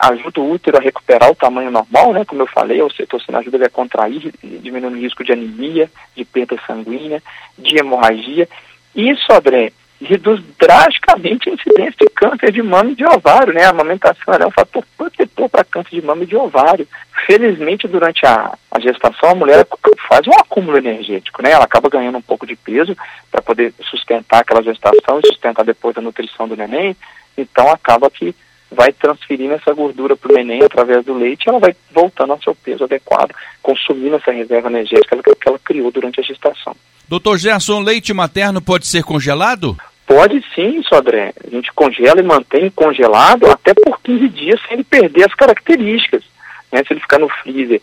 ajuda 0.00 0.40
o 0.40 0.50
útero 0.50 0.78
a 0.78 0.80
recuperar 0.80 1.30
o 1.30 1.34
tamanho 1.34 1.70
normal, 1.70 2.12
né? 2.12 2.24
Como 2.24 2.42
eu 2.42 2.46
falei, 2.46 2.80
a 2.80 2.84
ocitocina 2.84 3.38
ajuda 3.38 3.56
ele 3.56 3.66
a 3.66 3.70
contrair, 3.70 4.32
diminuindo 4.42 4.96
o 4.96 5.00
risco 5.00 5.24
de 5.24 5.32
anemia, 5.32 5.90
de 6.16 6.24
perda 6.24 6.56
sanguínea, 6.66 7.22
de 7.58 7.78
hemorragia. 7.78 8.48
Isso, 8.94 9.32
André, 9.32 9.72
reduz 10.04 10.42
drasticamente 10.58 11.48
a 11.48 11.52
incidência 11.52 11.96
de 12.00 12.08
câncer 12.08 12.50
de 12.50 12.62
mama 12.62 12.90
e 12.90 12.94
de 12.94 13.04
ovário, 13.04 13.52
né? 13.52 13.64
A 13.64 13.70
amamentação 13.70 14.34
é 14.34 14.46
um 14.46 14.50
fator 14.50 14.84
protetor 14.96 15.48
para 15.48 15.64
câncer 15.64 16.00
de 16.00 16.06
mama 16.06 16.24
e 16.24 16.26
de 16.26 16.36
ovário. 16.36 16.86
Felizmente, 17.26 17.86
durante 17.86 18.26
a, 18.26 18.56
a 18.70 18.80
gestação, 18.80 19.30
a 19.30 19.34
mulher 19.34 19.66
faz 20.08 20.26
um 20.26 20.32
acúmulo 20.32 20.78
energético, 20.78 21.42
né? 21.42 21.52
Ela 21.52 21.64
acaba 21.64 21.88
ganhando 21.88 22.18
um 22.18 22.22
pouco 22.22 22.46
de 22.46 22.56
peso 22.56 22.96
para 23.30 23.42
poder 23.42 23.72
sustentar 23.82 24.40
aquela 24.40 24.62
gestação 24.62 25.20
e 25.20 25.26
sustentar 25.28 25.64
depois 25.64 25.96
a 25.96 26.00
nutrição 26.00 26.48
do 26.48 26.56
neném. 26.56 26.96
Então, 27.36 27.70
acaba 27.70 28.10
que 28.10 28.34
vai 28.74 28.92
transferindo 28.92 29.54
essa 29.54 29.72
gordura 29.72 30.16
para 30.16 30.32
o 30.32 30.34
neném 30.34 30.62
através 30.62 31.04
do 31.04 31.14
leite, 31.14 31.48
ela 31.48 31.58
vai 31.58 31.74
voltando 31.92 32.32
ao 32.32 32.42
seu 32.42 32.54
peso 32.54 32.84
adequado, 32.84 33.34
consumindo 33.62 34.16
essa 34.16 34.32
reserva 34.32 34.68
energética 34.68 35.16
que 35.22 35.48
ela 35.48 35.58
criou 35.58 35.90
durante 35.90 36.20
a 36.20 36.22
gestação. 36.22 36.74
Doutor 37.08 37.38
Gerson, 37.38 37.80
leite 37.80 38.12
materno 38.12 38.62
pode 38.62 38.86
ser 38.86 39.02
congelado? 39.02 39.76
Pode 40.06 40.44
sim, 40.54 40.82
Sodré. 40.82 41.32
A 41.46 41.50
gente 41.50 41.72
congela 41.72 42.20
e 42.20 42.24
mantém 42.24 42.70
congelado 42.70 43.50
até 43.50 43.72
por 43.74 44.00
15 44.00 44.28
dias 44.28 44.60
sem 44.62 44.74
ele 44.74 44.84
perder 44.84 45.24
as 45.24 45.34
características. 45.34 46.22
Né? 46.70 46.82
Se 46.86 46.92
ele 46.92 47.00
ficar 47.00 47.18
no 47.18 47.28
freezer 47.28 47.80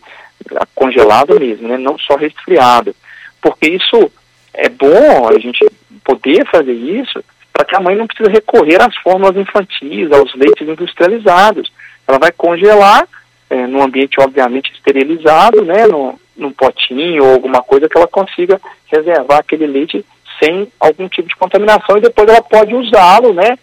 congelado 0.76 1.40
mesmo, 1.40 1.68
né? 1.68 1.78
não 1.78 1.98
só 1.98 2.16
resfriado. 2.16 2.96
Porque 3.42 3.70
isso 3.70 4.12
é 4.54 4.68
bom 4.68 5.30
a 5.30 5.40
gente 5.40 5.66
poder 6.04 6.46
fazer 6.50 6.74
isso 6.74 7.24
para 7.54 7.66
que 7.66 7.76
a 7.76 7.80
mãe 7.80 7.96
não 7.96 8.08
precise 8.08 8.30
recorrer 8.30 8.82
às 8.82 8.96
fórmulas 8.98 9.36
infantis, 9.36 10.12
aos 10.12 10.34
leites 10.36 10.68
industrializados. 10.68 11.72
Ela 12.08 12.18
vai 12.18 12.32
congelar 12.32 13.08
é, 13.50 13.68
num 13.68 13.82
ambiente 13.82 14.20
obviamente 14.20 14.72
esterilizado, 14.74 15.64
né, 15.64 15.88
no, 15.88 16.20
num 16.38 16.52
potinho 16.52 17.24
ou 17.24 17.34
alguma 17.34 17.62
coisa 17.62 17.90
que 17.90 17.98
ela 17.98 18.08
consiga 18.08 18.60
reservar 18.88 19.40
aquele 19.40 19.68
leite 19.68 20.06
sem 20.42 20.72
algum 20.80 21.10
tipo 21.10 21.28
de 21.28 21.36
contaminação 21.36 21.98
e 21.98 22.02
depois 22.02 22.30
ela 22.30 22.42
pode 22.42 22.74
usá-lo, 22.74 23.34
né, 23.34 23.58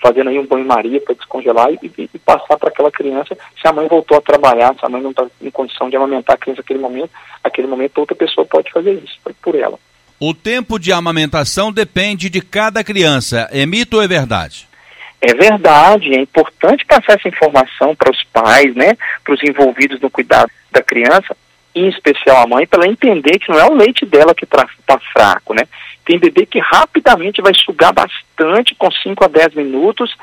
fazendo 0.00 0.30
aí 0.30 0.38
um 0.38 0.46
banho-maria 0.46 1.00
para 1.00 1.14
descongelar 1.14 1.70
e, 1.72 1.78
e 1.98 2.18
passar 2.18 2.56
para 2.58 2.68
aquela 2.68 2.90
criança. 2.90 3.36
Se 3.60 3.66
a 3.66 3.72
mãe 3.72 3.88
voltou 3.88 4.18
a 4.18 4.22
trabalhar, 4.22 4.74
se 4.74 4.84
a 4.84 4.88
mãe 4.88 5.00
não 5.00 5.10
está 5.10 5.26
em 5.40 5.50
condição 5.50 5.88
de 5.88 5.96
amamentar 5.96 6.36
a 6.36 6.38
criança 6.38 6.60
naquele 6.60 6.78
momento, 6.78 7.10
aquele 7.42 7.66
momento 7.66 7.98
outra 7.98 8.14
pessoa 8.14 8.46
pode 8.46 8.70
fazer 8.70 8.92
isso 8.92 9.18
por 9.42 9.54
ela. 9.54 9.78
O 10.22 10.34
tempo 10.34 10.78
de 10.78 10.92
amamentação 10.92 11.72
depende 11.72 12.28
de 12.28 12.42
cada 12.42 12.84
criança. 12.84 13.48
É 13.50 13.64
mito 13.64 13.96
ou 13.96 14.02
é 14.02 14.06
verdade? 14.06 14.68
É 15.18 15.32
verdade, 15.32 16.14
é 16.14 16.20
importante 16.20 16.84
passar 16.84 17.14
essa 17.14 17.26
informação 17.26 17.96
para 17.96 18.10
os 18.10 18.22
pais, 18.24 18.74
né, 18.74 18.98
para 19.24 19.32
os 19.32 19.42
envolvidos 19.42 19.98
no 19.98 20.10
cuidado 20.10 20.50
da 20.70 20.82
criança, 20.82 21.34
em 21.74 21.88
especial 21.88 22.36
a 22.36 22.46
mãe, 22.46 22.66
para 22.66 22.84
ela 22.84 22.92
entender 22.92 23.38
que 23.38 23.50
não 23.50 23.58
é 23.58 23.64
o 23.64 23.74
leite 23.74 24.04
dela 24.04 24.34
que 24.34 24.44
está 24.44 24.66
fraco, 25.12 25.54
né? 25.54 25.62
Tem 26.04 26.18
bebê 26.18 26.44
que 26.44 26.58
rapidamente 26.58 27.40
vai 27.40 27.52
sugar 27.54 27.92
bastante 27.92 28.74
com 28.74 28.90
5 28.90 29.24
a 29.24 29.28
10 29.28 29.54
minutos 29.54 30.14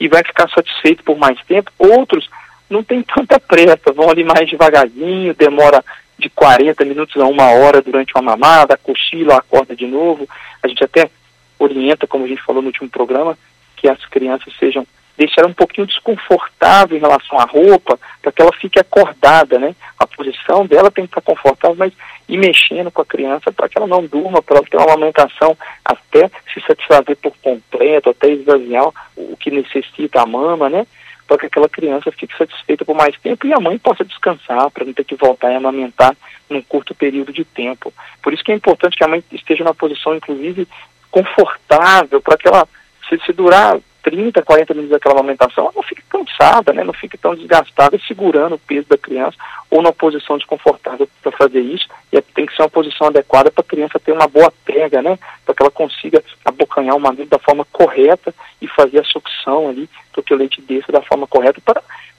e 0.00 0.08
vai 0.08 0.24
ficar 0.24 0.48
satisfeito 0.48 1.04
por 1.04 1.16
mais 1.16 1.38
tempo. 1.46 1.70
Outros 1.78 2.28
não 2.68 2.82
tem 2.82 3.02
tanta 3.02 3.38
pressa, 3.38 3.92
vão 3.94 4.10
ali 4.10 4.24
mais 4.24 4.48
devagarzinho, 4.48 5.34
demora 5.34 5.84
de 6.18 6.30
40 6.30 6.84
minutos 6.84 7.20
a 7.20 7.26
uma 7.26 7.50
hora 7.50 7.82
durante 7.82 8.14
uma 8.14 8.22
mamada, 8.22 8.76
cochila, 8.76 9.36
acorda 9.36 9.74
de 9.74 9.86
novo. 9.86 10.28
A 10.62 10.68
gente 10.68 10.82
até 10.84 11.10
orienta, 11.58 12.06
como 12.06 12.24
a 12.24 12.28
gente 12.28 12.42
falou 12.42 12.62
no 12.62 12.68
último 12.68 12.88
programa, 12.88 13.36
que 13.76 13.88
as 13.88 14.04
crianças 14.06 14.52
sejam 14.58 14.86
deixar 15.16 15.46
um 15.46 15.52
pouquinho 15.52 15.86
desconfortável 15.86 16.96
em 16.96 17.00
relação 17.00 17.38
à 17.38 17.44
roupa, 17.44 17.98
para 18.20 18.32
que 18.32 18.42
ela 18.42 18.52
fique 18.52 18.80
acordada, 18.80 19.58
né? 19.58 19.74
A 19.98 20.06
posição 20.06 20.66
dela 20.66 20.90
tem 20.90 21.06
que 21.06 21.10
estar 21.10 21.20
confortável, 21.20 21.76
mas 21.76 21.92
ir 22.28 22.36
mexendo 22.36 22.90
com 22.90 23.02
a 23.02 23.06
criança 23.06 23.52
para 23.52 23.68
que 23.68 23.78
ela 23.78 23.86
não 23.86 24.04
durma, 24.04 24.42
para 24.42 24.56
ela 24.56 24.66
ter 24.66 24.76
uma 24.76 24.86
amamentação 24.92 25.56
até 25.84 26.30
se 26.52 26.60
satisfazer 26.66 27.16
por 27.16 27.32
completo, 27.42 28.10
até 28.10 28.28
esvaziar 28.28 28.88
o 29.16 29.36
que 29.36 29.50
necessita 29.50 30.22
a 30.22 30.26
mama, 30.26 30.68
né? 30.68 30.86
Para 31.26 31.38
que 31.38 31.46
aquela 31.46 31.68
criança 31.68 32.12
fique 32.12 32.36
satisfeita 32.36 32.84
por 32.84 32.94
mais 32.94 33.18
tempo 33.18 33.46
e 33.46 33.52
a 33.52 33.60
mãe 33.60 33.78
possa 33.78 34.04
descansar, 34.04 34.70
para 34.70 34.84
não 34.84 34.92
ter 34.92 35.04
que 35.04 35.14
voltar 35.14 35.50
e 35.50 35.56
amamentar 35.56 36.16
num 36.48 36.62
curto 36.62 36.94
período 36.94 37.32
de 37.32 37.44
tempo. 37.44 37.92
Por 38.22 38.32
isso 38.32 38.44
que 38.44 38.52
é 38.52 38.54
importante 38.54 38.96
que 38.96 39.04
a 39.04 39.08
mãe 39.08 39.22
esteja 39.32 39.64
na 39.64 39.74
posição, 39.74 40.14
inclusive, 40.14 40.68
confortável, 41.10 42.20
para 42.20 42.36
que 42.36 42.48
ela, 42.48 42.68
se, 43.08 43.18
se 43.24 43.32
durar 43.32 43.78
30, 44.04 44.42
40 44.42 44.74
minutos 44.74 44.92
daquela 44.92 45.14
amamentação, 45.14 45.64
ela 45.64 45.72
não 45.74 45.82
fique 45.82 46.02
cansada, 46.02 46.72
né? 46.74 46.84
não 46.84 46.92
fique 46.92 47.16
tão 47.16 47.34
desgastada 47.34 47.98
segurando 48.06 48.56
o 48.56 48.58
peso 48.58 48.86
da 48.86 48.98
criança 48.98 49.36
ou 49.70 49.80
numa 49.80 49.94
posição 49.94 50.36
desconfortável 50.36 51.08
para 51.22 51.32
fazer 51.32 51.60
isso. 51.60 51.88
E 52.12 52.20
tem 52.20 52.44
que 52.44 52.54
ser 52.54 52.62
uma 52.62 52.68
posição 52.68 53.06
adequada 53.06 53.50
para 53.50 53.62
a 53.62 53.66
criança 53.66 53.98
ter 53.98 54.12
uma 54.12 54.28
boa 54.28 54.52
pega, 54.64 55.00
né? 55.00 55.18
para 55.44 55.54
que 55.54 55.62
ela 55.62 55.70
consiga 55.70 56.22
abocanhar 56.54 56.96
o 56.96 57.00
mamilo 57.00 57.26
da 57.26 57.38
forma 57.38 57.64
correta 57.70 58.34
e 58.60 58.66
fazer 58.68 59.00
a 59.00 59.04
sucção 59.04 59.68
ali, 59.68 59.88
para 60.12 60.22
que 60.22 60.32
o 60.32 60.36
leite 60.36 60.60
desça 60.62 60.90
da 60.90 61.02
forma 61.02 61.26
correta 61.26 61.60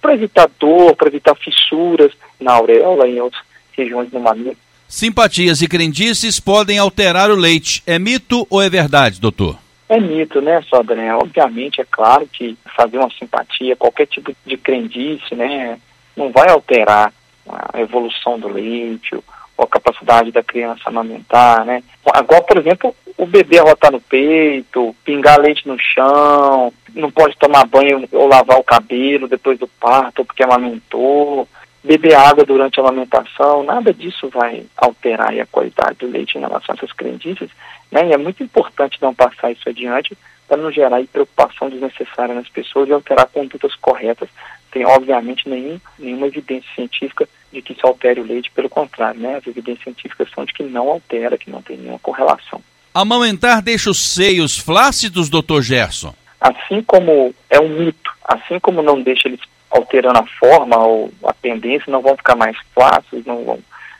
para, 0.01 0.13
evitar 0.13 0.49
dor, 0.59 0.95
para 0.95 1.07
evitar 1.07 1.35
fissuras 1.35 2.11
na 2.39 2.53
auréola 2.53 3.07
e 3.07 3.17
em 3.17 3.21
outras 3.21 3.41
regiões 3.71 4.09
do 4.11 4.19
mamilo. 4.19 4.57
Simpatias 4.87 5.61
e 5.61 5.67
crendices 5.67 6.39
podem 6.39 6.77
alterar 6.77 7.31
o 7.31 7.35
leite. 7.35 7.81
É 7.87 7.97
mito 7.97 8.45
ou 8.49 8.61
é 8.61 8.69
verdade, 8.69 9.19
doutor? 9.19 9.57
É 9.89 9.99
mito, 9.99 10.41
né, 10.41 10.61
Sodré? 10.63 11.13
Obviamente, 11.13 11.81
é 11.81 11.85
claro 11.89 12.27
que 12.31 12.57
fazer 12.75 12.97
uma 12.97 13.09
simpatia, 13.11 13.75
qualquer 13.75 14.07
tipo 14.07 14.35
de 14.45 14.57
crendice, 14.57 15.35
né, 15.35 15.79
não 16.15 16.31
vai 16.31 16.49
alterar 16.49 17.13
a 17.47 17.79
evolução 17.79 18.39
do 18.39 18.47
leite 18.47 19.15
a 19.63 19.67
capacidade 19.67 20.31
da 20.31 20.43
criança 20.43 20.83
amamentar, 20.85 21.65
né? 21.65 21.83
Agora, 22.13 22.41
por 22.41 22.57
exemplo, 22.57 22.95
o 23.17 23.25
bebê 23.25 23.59
arrotar 23.59 23.91
no 23.91 24.01
peito, 24.01 24.95
pingar 25.03 25.39
leite 25.39 25.67
no 25.67 25.77
chão, 25.79 26.73
não 26.93 27.11
pode 27.11 27.37
tomar 27.37 27.65
banho 27.65 28.07
ou 28.11 28.27
lavar 28.27 28.57
o 28.59 28.63
cabelo 28.63 29.27
depois 29.27 29.57
do 29.57 29.67
parto 29.67 30.25
porque 30.25 30.43
amamentou, 30.43 31.47
beber 31.83 32.15
água 32.15 32.43
durante 32.43 32.79
a 32.79 32.83
amamentação, 32.83 33.63
nada 33.63 33.93
disso 33.93 34.27
vai 34.29 34.65
alterar 34.75 35.37
a 35.39 35.45
qualidade 35.45 35.99
do 35.99 36.07
leite 36.07 36.37
em 36.37 36.41
relação 36.41 36.73
a 36.73 36.77
essas 36.77 36.91
crendices, 36.91 37.49
né? 37.91 38.07
E 38.07 38.13
é 38.13 38.17
muito 38.17 38.43
importante 38.43 38.97
não 39.01 39.13
passar 39.13 39.51
isso 39.51 39.69
adiante 39.69 40.17
para 40.47 40.57
não 40.57 40.71
gerar 40.71 41.03
preocupação 41.07 41.69
desnecessária 41.69 42.35
nas 42.35 42.49
pessoas 42.49 42.89
e 42.89 42.93
alterar 42.93 43.27
condutas 43.27 43.73
corretas. 43.75 44.29
Tem, 44.75 44.85
obviamente, 44.85 45.47
nenhum, 45.47 45.79
nenhuma 45.97 46.27
evidência 46.27 46.69
científica 46.75 47.25
de 47.49 47.61
que 47.61 47.71
isso 47.71 47.87
altere 47.87 48.19
o 48.19 48.25
leite, 48.25 48.51
pelo 48.51 48.67
contrário, 48.67 49.21
né? 49.21 49.37
As 49.37 49.47
evidências 49.47 49.85
científicas 49.85 50.27
são 50.35 50.43
de 50.43 50.51
que 50.51 50.63
não 50.63 50.89
altera, 50.89 51.37
que 51.37 51.49
não 51.49 51.61
tem 51.61 51.77
nenhuma 51.77 51.97
correlação. 51.99 52.61
Amamentar 52.93 53.61
deixa 53.61 53.89
os 53.89 54.13
seios 54.13 54.57
flácidos, 54.57 55.29
doutor 55.29 55.61
Gerson? 55.61 56.13
Assim 56.41 56.83
como 56.83 57.33
é 57.49 57.57
um 57.57 57.69
mito, 57.69 58.11
assim 58.25 58.59
como 58.59 58.81
não 58.81 59.01
deixa 59.01 59.29
eles 59.29 59.39
alterando 59.71 60.19
a 60.19 60.25
forma 60.25 60.75
ou 60.75 61.09
a 61.23 61.31
tendência, 61.31 61.89
não 61.89 62.01
vão 62.01 62.17
ficar 62.17 62.35
mais 62.35 62.57
flácidos, 62.73 63.25
não 63.25 63.45
vão 63.45 63.59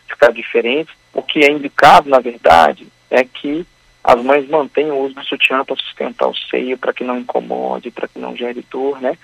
ficar 0.09 0.33
diferentes. 0.33 0.93
O 1.13 1.21
que 1.21 1.39
é 1.39 1.51
indicado, 1.51 2.09
na 2.09 2.19
verdade, 2.19 2.85
é 3.09 3.23
que 3.23 3.65
as 4.03 4.21
mães 4.21 4.45
mantenham 4.49 4.97
o 4.97 5.05
uso 5.05 5.15
do 5.15 5.23
sutiã 5.23 5.63
para 5.63 5.77
sustentar 5.77 6.27
o 6.27 6.35
seio, 6.35 6.77
para 6.77 6.91
que 6.91 7.05
não 7.05 7.17
incomode, 7.17 7.91
para 7.91 8.09
que 8.09 8.19
não 8.19 8.35
gere 8.35 8.61
dor, 8.69 8.99
né? 8.99 9.17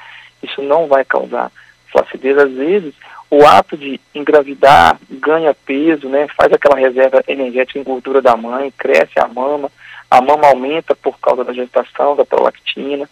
Isso 0.44 0.62
não 0.62 0.88
vai 0.88 1.06
causar 1.06 1.52
flacidez. 1.92 2.38
Às 2.38 2.52
vezes, 2.52 2.94
o 3.30 3.46
ato 3.46 3.78
de 3.78 4.00
engravidar 4.16 4.98
ganha 5.10 5.54
peso, 5.54 6.08
né? 6.10 6.28
Faz 6.36 6.52
aquela 6.52 6.80
reserva 6.80 7.24
energética 7.28 7.78
em 7.78 7.84
gordura 7.84 8.22
da 8.22 8.36
mãe, 8.36 8.74
cresce 8.78 9.20
a 9.20 9.28
mama, 9.28 9.70
a 10.10 10.22
mama 10.22 10.48
aumenta 10.48 10.96
por 10.96 11.20
causa 11.20 11.44
da 11.44 11.54
gestação, 11.54 12.16
da 12.16 12.26
prolactina. 12.26 13.08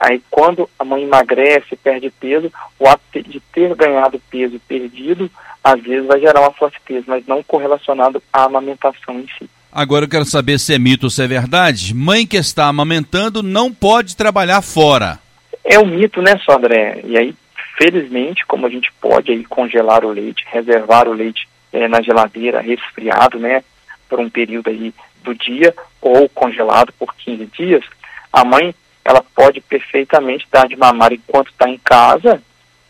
Aí, 0.00 0.22
quando 0.30 0.68
a 0.78 0.84
mãe 0.84 1.02
emagrece, 1.02 1.76
perde 1.76 2.10
peso, 2.10 2.50
o 2.78 2.88
ato 2.88 3.22
de 3.22 3.40
ter 3.52 3.74
ganhado 3.74 4.20
peso 4.30 4.58
perdido, 4.66 5.30
às 5.62 5.80
vezes 5.82 6.06
vai 6.06 6.18
gerar 6.18 6.40
uma 6.40 6.52
flacidez, 6.52 7.04
mas 7.06 7.26
não 7.26 7.42
correlacionado 7.42 8.22
à 8.32 8.44
amamentação 8.44 9.20
em 9.20 9.26
si. 9.38 9.48
Agora 9.70 10.04
eu 10.04 10.08
quero 10.08 10.24
saber 10.24 10.58
se 10.58 10.74
é 10.74 10.78
mito 10.78 11.06
ou 11.06 11.10
se 11.10 11.22
é 11.22 11.26
verdade. 11.26 11.94
Mãe 11.94 12.26
que 12.26 12.36
está 12.36 12.66
amamentando 12.66 13.42
não 13.42 13.72
pode 13.72 14.16
trabalhar 14.16 14.60
fora. 14.60 15.21
É 15.64 15.78
um 15.78 15.86
mito, 15.86 16.20
né, 16.20 16.38
Sandré? 16.44 17.00
E 17.04 17.16
aí, 17.16 17.34
felizmente, 17.78 18.44
como 18.46 18.66
a 18.66 18.70
gente 18.70 18.92
pode 19.00 19.30
aí 19.30 19.44
congelar 19.44 20.04
o 20.04 20.10
leite, 20.10 20.44
reservar 20.50 21.08
o 21.08 21.12
leite 21.12 21.48
é, 21.72 21.88
na 21.88 22.02
geladeira 22.02 22.60
resfriado, 22.60 23.38
né, 23.38 23.62
por 24.08 24.20
um 24.20 24.28
período 24.28 24.68
aí 24.68 24.92
do 25.22 25.34
dia, 25.34 25.74
ou 26.00 26.28
congelado 26.28 26.92
por 26.98 27.14
15 27.14 27.46
dias, 27.46 27.84
a 28.32 28.44
mãe 28.44 28.74
ela 29.04 29.24
pode 29.34 29.60
perfeitamente 29.60 30.46
dar 30.50 30.68
de 30.68 30.76
mamar 30.76 31.12
enquanto 31.12 31.50
está 31.50 31.68
em 31.68 31.78
casa, 31.78 32.42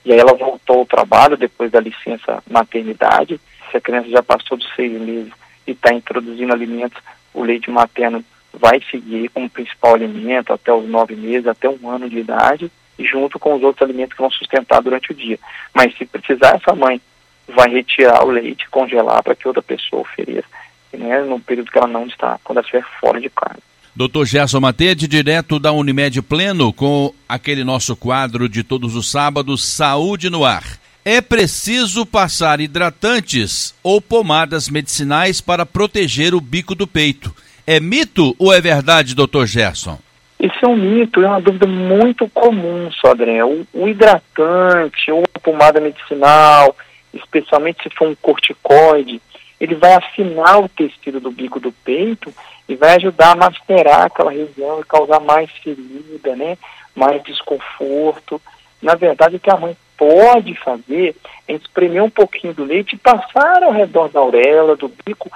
e 0.04 0.12
aí 0.12 0.18
ela 0.18 0.34
voltou 0.34 0.80
ao 0.80 0.86
trabalho 0.86 1.36
depois 1.36 1.70
da 1.70 1.80
licença 1.80 2.42
maternidade, 2.50 3.40
se 3.70 3.76
a 3.76 3.80
criança 3.80 4.08
já 4.08 4.22
passou 4.22 4.58
dos 4.58 4.68
seis 4.74 4.92
meses 4.92 5.32
e 5.66 5.72
está 5.72 5.92
introduzindo 5.92 6.52
alimentos, 6.52 7.00
o 7.32 7.42
leite 7.42 7.70
materno 7.70 8.24
vai 8.52 8.80
seguir 8.90 9.28
como 9.30 9.48
principal 9.48 9.94
alimento 9.94 10.52
até 10.52 10.72
os 10.72 10.88
nove 10.88 11.16
meses, 11.16 11.46
até 11.46 11.68
um 11.68 11.88
ano 11.88 12.08
de 12.08 12.18
idade, 12.18 12.70
junto 12.98 13.38
com 13.38 13.54
os 13.54 13.62
outros 13.62 13.82
alimentos 13.82 14.14
que 14.14 14.22
vão 14.22 14.30
sustentar 14.30 14.82
durante 14.82 15.12
o 15.12 15.14
dia. 15.14 15.38
Mas 15.74 15.96
se 15.96 16.04
precisar, 16.04 16.56
essa 16.56 16.74
mãe 16.74 17.00
vai 17.48 17.68
retirar 17.70 18.24
o 18.24 18.30
leite, 18.30 18.68
congelar 18.70 19.22
para 19.22 19.34
que 19.34 19.48
outra 19.48 19.62
pessoa 19.62 20.02
ofereça, 20.02 20.46
né, 20.92 21.22
no 21.22 21.40
período 21.40 21.70
que 21.70 21.78
ela 21.78 21.86
não 21.86 22.06
está, 22.06 22.38
quando 22.44 22.58
ela 22.58 22.64
estiver 22.64 22.84
fora 23.00 23.20
de 23.20 23.30
casa. 23.30 23.60
Doutor 23.94 24.24
Gerson 24.24 24.60
Matede, 24.60 25.06
direto 25.06 25.58
da 25.58 25.70
Unimed 25.70 26.22
Pleno, 26.22 26.72
com 26.72 27.12
aquele 27.28 27.62
nosso 27.62 27.94
quadro 27.94 28.48
de 28.48 28.62
todos 28.62 28.96
os 28.96 29.10
sábados, 29.10 29.66
Saúde 29.66 30.30
no 30.30 30.44
Ar. 30.44 30.64
É 31.04 31.20
preciso 31.20 32.06
passar 32.06 32.60
hidratantes 32.60 33.74
ou 33.82 34.00
pomadas 34.00 34.68
medicinais 34.68 35.40
para 35.40 35.66
proteger 35.66 36.32
o 36.32 36.40
bico 36.40 36.74
do 36.74 36.86
peito. 36.86 37.34
É 37.66 37.78
mito 37.78 38.34
ou 38.38 38.52
é 38.52 38.60
verdade, 38.60 39.14
doutor 39.14 39.46
Gerson? 39.46 39.98
Isso 40.38 40.58
é 40.64 40.66
um 40.66 40.76
mito, 40.76 41.22
é 41.22 41.28
uma 41.28 41.40
dúvida 41.40 41.66
muito 41.66 42.28
comum, 42.30 42.90
Sodré. 42.90 43.44
O, 43.44 43.64
o 43.72 43.88
hidratante 43.88 45.10
ou 45.12 45.22
a 45.34 45.38
pomada 45.38 45.80
medicinal, 45.80 46.76
especialmente 47.14 47.84
se 47.84 47.90
for 47.94 48.08
um 48.08 48.14
corticoide, 48.16 49.22
ele 49.60 49.76
vai 49.76 49.94
afinar 49.94 50.58
o 50.58 50.68
tecido 50.68 51.20
do 51.20 51.30
bico 51.30 51.60
do 51.60 51.70
peito 51.70 52.34
e 52.68 52.74
vai 52.74 52.96
ajudar 52.96 53.32
a 53.32 53.36
macerar 53.36 54.06
aquela 54.06 54.32
região 54.32 54.80
e 54.80 54.84
causar 54.84 55.20
mais 55.20 55.48
ferida, 55.62 56.34
né? 56.34 56.58
mais 56.96 57.22
desconforto. 57.22 58.40
Na 58.80 58.96
verdade, 58.96 59.36
o 59.36 59.40
que 59.40 59.50
a 59.50 59.56
mãe 59.56 59.76
pode 59.96 60.54
fazer 60.56 61.14
é 61.46 61.54
espremer 61.54 62.02
um 62.02 62.10
pouquinho 62.10 62.52
do 62.52 62.64
leite 62.64 62.96
e 62.96 62.98
passar 62.98 63.62
ao 63.62 63.72
redor 63.72 64.08
da 64.08 64.18
auréola, 64.18 64.74
do 64.74 64.90
bico, 65.04 65.30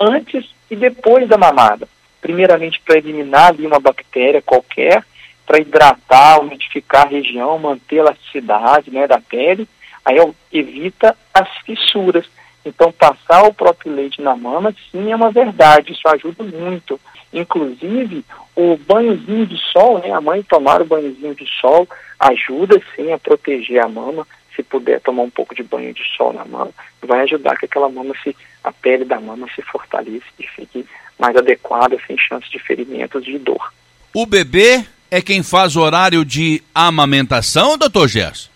antes 0.00 0.48
e 0.70 0.76
depois 0.76 1.28
da 1.28 1.36
mamada. 1.36 1.86
Primeiramente 2.20 2.80
para 2.80 2.98
eliminar 2.98 3.48
ali 3.48 3.66
uma 3.66 3.78
bactéria 3.78 4.42
qualquer, 4.42 5.04
para 5.46 5.60
hidratar, 5.60 6.40
umidificar 6.40 7.06
a 7.06 7.10
região, 7.10 7.58
manter 7.58 7.96
a 7.96 8.02
elasticidade 8.02 8.90
né, 8.90 9.06
da 9.06 9.20
pele, 9.20 9.68
aí 10.04 10.16
evita 10.52 11.16
as 11.34 11.48
fissuras. 11.64 12.24
Então, 12.64 12.92
passar 12.92 13.44
o 13.44 13.54
próprio 13.54 13.92
leite 13.92 14.20
na 14.20 14.36
mama, 14.36 14.74
sim, 14.90 15.10
é 15.10 15.16
uma 15.16 15.30
verdade, 15.30 15.92
isso 15.92 16.06
ajuda 16.08 16.44
muito. 16.44 17.00
Inclusive, 17.32 18.24
o 18.54 18.76
banhozinho 18.76 19.46
de 19.46 19.56
sol, 19.56 19.98
né, 19.98 20.12
a 20.12 20.20
mãe 20.20 20.42
tomar 20.42 20.82
o 20.82 20.84
banhozinho 20.84 21.34
de 21.34 21.46
sol, 21.60 21.88
ajuda 22.18 22.80
sim 22.94 23.12
a 23.12 23.18
proteger 23.18 23.82
a 23.82 23.88
mama. 23.88 24.26
Se 24.54 24.62
puder 24.62 25.00
tomar 25.00 25.22
um 25.22 25.30
pouco 25.30 25.54
de 25.54 25.62
banho 25.62 25.94
de 25.94 26.02
sol 26.16 26.32
na 26.32 26.44
mama, 26.44 26.72
vai 27.02 27.20
ajudar 27.20 27.56
que 27.56 27.66
aquela 27.66 27.88
mama 27.88 28.14
se, 28.22 28.36
a 28.64 28.72
pele 28.72 29.04
da 29.04 29.20
mama 29.20 29.46
se 29.54 29.62
fortaleça 29.62 30.26
e 30.38 30.46
fique 30.46 30.84
mais 31.18 31.36
adequada, 31.36 31.96
sem 32.06 32.18
chance 32.18 32.50
de 32.50 32.58
ferimentos 32.58 33.24
de 33.24 33.38
dor. 33.38 33.72
O 34.14 34.26
bebê 34.26 34.84
é 35.10 35.20
quem 35.20 35.42
faz 35.42 35.76
o 35.76 35.80
horário 35.80 36.24
de 36.24 36.62
amamentação, 36.74 37.76
doutor 37.76 38.08
Gerson? 38.08 38.48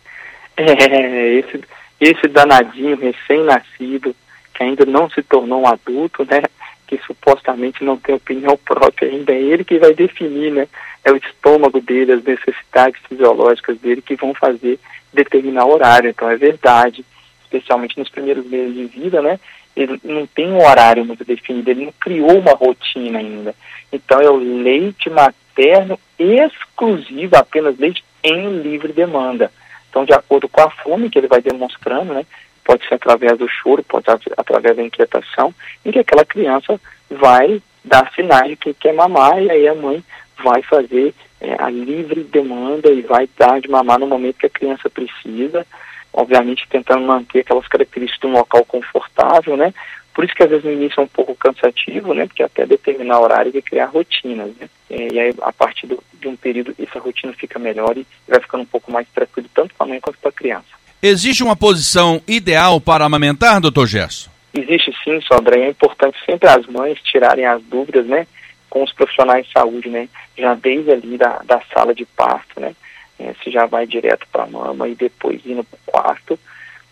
É, 0.56 1.34
esse, 1.34 1.60
esse 2.00 2.28
danadinho 2.28 2.96
recém-nascido, 2.96 4.14
que 4.54 4.62
ainda 4.62 4.84
não 4.84 5.10
se 5.10 5.22
tornou 5.22 5.62
um 5.62 5.68
adulto, 5.68 6.24
né? 6.24 6.42
Que 6.86 6.98
supostamente 7.06 7.82
não 7.82 7.96
tem 7.96 8.14
opinião 8.14 8.56
própria 8.56 9.08
ainda, 9.08 9.32
é 9.32 9.40
ele 9.40 9.64
que 9.64 9.78
vai 9.78 9.94
definir, 9.94 10.52
né? 10.52 10.68
É 11.02 11.10
o 11.10 11.16
estômago 11.16 11.80
dele, 11.80 12.12
as 12.12 12.24
necessidades 12.24 13.00
fisiológicas 13.08 13.78
dele 13.78 14.02
que 14.02 14.16
vão 14.16 14.34
fazer 14.34 14.78
determinar 15.12 15.66
horário. 15.66 16.10
Então 16.10 16.28
é 16.28 16.36
verdade, 16.36 17.04
especialmente 17.42 17.98
nos 17.98 18.08
primeiros 18.08 18.46
meses 18.46 18.74
de 18.74 18.84
vida, 18.86 19.22
né? 19.22 19.38
Ele 19.76 19.98
não 20.04 20.26
tem 20.26 20.52
um 20.52 20.64
horário 20.64 21.04
muito 21.04 21.24
definido, 21.24 21.70
ele 21.70 21.86
não 21.86 21.92
criou 22.00 22.38
uma 22.38 22.52
rotina 22.52 23.18
ainda. 23.18 23.54
Então 23.92 24.20
é 24.20 24.30
o 24.30 24.36
leite 24.36 25.10
materno 25.10 25.98
exclusivo, 26.18 27.36
apenas 27.36 27.78
leite 27.78 28.04
em 28.22 28.60
livre 28.60 28.92
demanda. 28.92 29.50
Então, 29.90 30.04
de 30.04 30.12
acordo 30.12 30.48
com 30.48 30.60
a 30.60 30.70
fome 30.70 31.08
que 31.08 31.18
ele 31.18 31.28
vai 31.28 31.40
demonstrando, 31.40 32.14
né, 32.14 32.26
pode 32.64 32.86
ser 32.88 32.94
através 32.94 33.38
do 33.38 33.48
choro, 33.48 33.82
pode 33.84 34.06
ser 34.06 34.32
através 34.36 34.76
da 34.76 34.82
inquietação, 34.82 35.54
em 35.84 35.92
que 35.92 35.98
aquela 35.98 36.24
criança 36.24 36.80
vai 37.10 37.62
dar 37.84 38.10
sinais 38.14 38.48
de 38.48 38.56
que 38.56 38.74
quer 38.74 38.94
mamar 38.94 39.40
e 39.42 39.50
aí 39.50 39.68
a 39.68 39.74
mãe 39.74 40.02
vai 40.42 40.62
fazer 40.62 41.14
é, 41.40 41.54
a 41.58 41.68
livre 41.68 42.24
demanda 42.24 42.90
e 42.90 43.02
vai 43.02 43.28
dar 43.36 43.60
de 43.60 43.68
mamar 43.68 43.98
no 43.98 44.06
momento 44.06 44.38
que 44.38 44.46
a 44.46 44.50
criança 44.50 44.88
precisa, 44.88 45.66
obviamente 46.12 46.66
tentando 46.68 47.02
manter 47.02 47.40
aquelas 47.40 47.68
características 47.68 48.20
de 48.20 48.26
um 48.26 48.38
local 48.38 48.64
confortável, 48.64 49.56
né? 49.56 49.72
Por 50.14 50.24
isso 50.24 50.34
que 50.34 50.44
às 50.44 50.48
vezes 50.48 50.64
no 50.64 50.72
início 50.72 51.00
é 51.00 51.02
um 51.02 51.08
pouco 51.08 51.34
cansativo, 51.34 52.14
né? 52.14 52.26
Porque 52.26 52.42
até 52.42 52.64
determinar 52.64 53.20
horário 53.20 53.52
e 53.54 53.60
criar 53.60 53.86
rotinas, 53.86 54.54
né? 54.56 54.68
E 54.88 55.18
aí 55.18 55.34
a 55.42 55.52
partir 55.52 55.86
do, 55.86 56.02
de 56.14 56.28
um 56.28 56.36
período 56.36 56.74
essa 56.78 57.00
rotina 57.00 57.32
fica 57.32 57.58
melhor 57.58 57.96
e 57.98 58.06
vai 58.26 58.40
ficando 58.40 58.62
um 58.62 58.66
pouco 58.66 58.90
mais 58.92 59.06
tranquilo 59.08 59.48
tanto 59.52 59.74
para 59.74 59.86
a 59.86 59.88
mãe 59.88 60.00
quanto 60.00 60.18
para 60.18 60.30
a 60.30 60.32
criança. 60.32 60.83
Existe 61.06 61.44
uma 61.44 61.54
posição 61.54 62.22
ideal 62.26 62.80
para 62.80 63.04
amamentar, 63.04 63.60
doutor 63.60 63.86
Gerson? 63.86 64.30
Existe 64.54 64.90
sim, 65.04 65.20
Sandra. 65.28 65.60
É 65.60 65.68
importante 65.68 66.16
sempre 66.24 66.48
as 66.48 66.66
mães 66.66 66.98
tirarem 67.02 67.44
as 67.44 67.62
dúvidas, 67.64 68.06
né? 68.06 68.26
Com 68.70 68.82
os 68.82 68.90
profissionais 68.90 69.44
de 69.44 69.52
saúde, 69.52 69.90
né? 69.90 70.08
Já 70.38 70.54
desde 70.54 70.90
ali 70.90 71.18
da, 71.18 71.42
da 71.44 71.60
sala 71.74 71.94
de 71.94 72.06
parto, 72.06 72.58
né? 72.58 72.74
É, 73.18 73.34
se 73.44 73.50
já 73.50 73.66
vai 73.66 73.86
direto 73.86 74.26
para 74.32 74.44
a 74.44 74.46
mama 74.46 74.88
e 74.88 74.94
depois 74.94 75.44
indo 75.44 75.62
para 75.62 75.76
o 75.76 75.92
quarto 75.92 76.40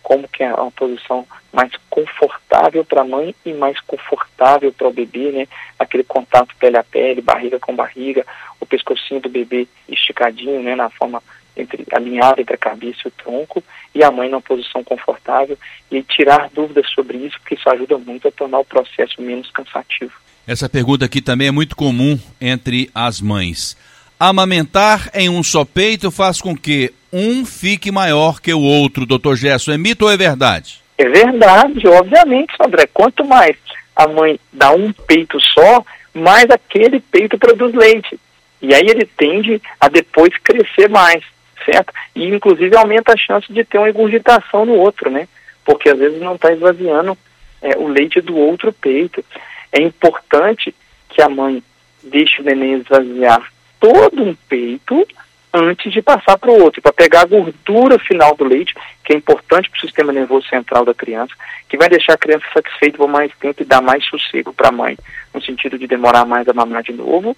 como 0.03 0.27
que 0.27 0.43
é 0.43 0.53
uma 0.53 0.69
posição 0.69 1.25
mais 1.51 1.71
confortável 1.89 2.85
para 2.85 3.01
a 3.01 3.05
mãe 3.05 3.33
e 3.43 3.51
mais 3.53 3.79
confortável 3.79 4.71
para 4.71 4.89
o 4.89 4.93
bebê, 4.93 5.31
né? 5.31 5.47
Aquele 5.79 6.03
contato 6.03 6.55
pele 6.59 6.77
a 6.77 6.83
pele, 6.83 7.19
barriga 7.19 7.59
com 7.59 7.75
barriga, 7.75 8.23
o 8.59 8.65
pescocinho 8.65 9.21
do 9.21 9.29
bebê 9.29 9.67
esticadinho, 9.89 10.61
né? 10.61 10.75
Na 10.75 10.91
forma 10.91 11.23
entre, 11.55 11.85
alinhada 11.91 12.41
entre 12.41 12.55
a 12.55 12.57
cabeça 12.57 13.01
e 13.05 13.07
o 13.07 13.11
tronco, 13.11 13.63
e 13.93 14.03
a 14.03 14.11
mãe 14.11 14.29
numa 14.29 14.41
posição 14.41 14.83
confortável, 14.83 15.57
e 15.91 16.01
tirar 16.03 16.49
dúvidas 16.53 16.89
sobre 16.91 17.17
isso, 17.17 17.39
porque 17.39 17.55
isso 17.55 17.69
ajuda 17.69 17.97
muito 17.97 18.27
a 18.27 18.31
tornar 18.31 18.59
o 18.59 18.65
processo 18.65 19.21
menos 19.21 19.49
cansativo. 19.51 20.13
Essa 20.47 20.67
pergunta 20.67 21.05
aqui 21.05 21.21
também 21.21 21.47
é 21.47 21.51
muito 21.51 21.75
comum 21.75 22.19
entre 22.41 22.89
as 22.93 23.21
mães. 23.21 23.77
Amamentar 24.19 25.09
em 25.13 25.29
um 25.29 25.43
só 25.43 25.63
peito 25.65 26.11
faz 26.11 26.41
com 26.41 26.55
que 26.55 26.93
um 27.11 27.45
fique 27.45 27.91
maior 27.91 28.41
que 28.41 28.53
o 28.53 28.59
outro, 28.59 29.05
doutor 29.05 29.35
Gerson. 29.35 29.71
É 29.71 29.77
mito 29.77 30.05
ou 30.05 30.11
é 30.11 30.17
verdade? 30.17 30.81
É 30.97 31.07
verdade, 31.07 31.87
obviamente, 31.87 32.53
André. 32.59 32.87
Quanto 32.93 33.25
mais 33.25 33.55
a 33.95 34.07
mãe 34.07 34.39
dá 34.51 34.71
um 34.71 34.91
peito 34.91 35.39
só, 35.39 35.83
mais 36.13 36.49
aquele 36.49 36.99
peito 36.99 37.37
produz 37.37 37.73
leite. 37.73 38.19
E 38.61 38.73
aí 38.73 38.85
ele 38.87 39.05
tende 39.17 39.61
a 39.79 39.89
depois 39.89 40.33
crescer 40.37 40.89
mais, 40.89 41.23
certo? 41.65 41.93
E 42.15 42.27
inclusive 42.27 42.75
aumenta 42.75 43.13
a 43.13 43.17
chance 43.17 43.51
de 43.51 43.63
ter 43.63 43.77
uma 43.77 43.89
engurgitação 43.89 44.65
no 44.65 44.73
outro, 44.73 45.09
né? 45.09 45.27
Porque 45.65 45.89
às 45.89 45.97
vezes 45.97 46.21
não 46.21 46.35
está 46.35 46.51
esvaziando 46.51 47.17
é, 47.61 47.77
o 47.77 47.87
leite 47.87 48.21
do 48.21 48.37
outro 48.37 48.71
peito. 48.73 49.23
É 49.71 49.81
importante 49.81 50.73
que 51.09 51.21
a 51.21 51.29
mãe 51.29 51.63
deixe 52.03 52.41
o 52.41 52.45
neném 52.45 52.73
esvaziar 52.73 53.51
todo 53.79 54.23
um 54.23 54.35
peito 54.47 55.07
antes 55.53 55.93
de 55.93 56.01
passar 56.01 56.37
para 56.37 56.49
o 56.49 56.63
outro, 56.63 56.81
para 56.81 56.91
pegar 56.91 57.21
a 57.21 57.25
gordura 57.25 57.99
final 57.99 58.35
do 58.35 58.43
leite, 58.43 58.73
que 59.03 59.13
é 59.13 59.15
importante 59.15 59.69
para 59.69 59.77
o 59.77 59.81
sistema 59.81 60.11
nervoso 60.11 60.47
central 60.47 60.83
da 60.83 60.95
criança, 60.95 61.33
que 61.69 61.77
vai 61.77 61.87
deixar 61.87 62.13
a 62.13 62.17
criança 62.17 62.45
satisfeita 62.51 62.97
por 62.97 63.07
mais 63.07 63.31
tempo 63.39 63.61
e 63.61 63.65
dar 63.65 63.81
mais 63.81 64.03
sossego 64.05 64.51
para 64.51 64.69
a 64.69 64.71
mãe, 64.71 64.97
no 65.31 65.41
sentido 65.43 65.77
de 65.77 65.85
demorar 65.85 66.25
mais 66.25 66.47
a 66.47 66.53
mamar 66.53 66.81
de 66.81 66.93
novo. 66.93 67.37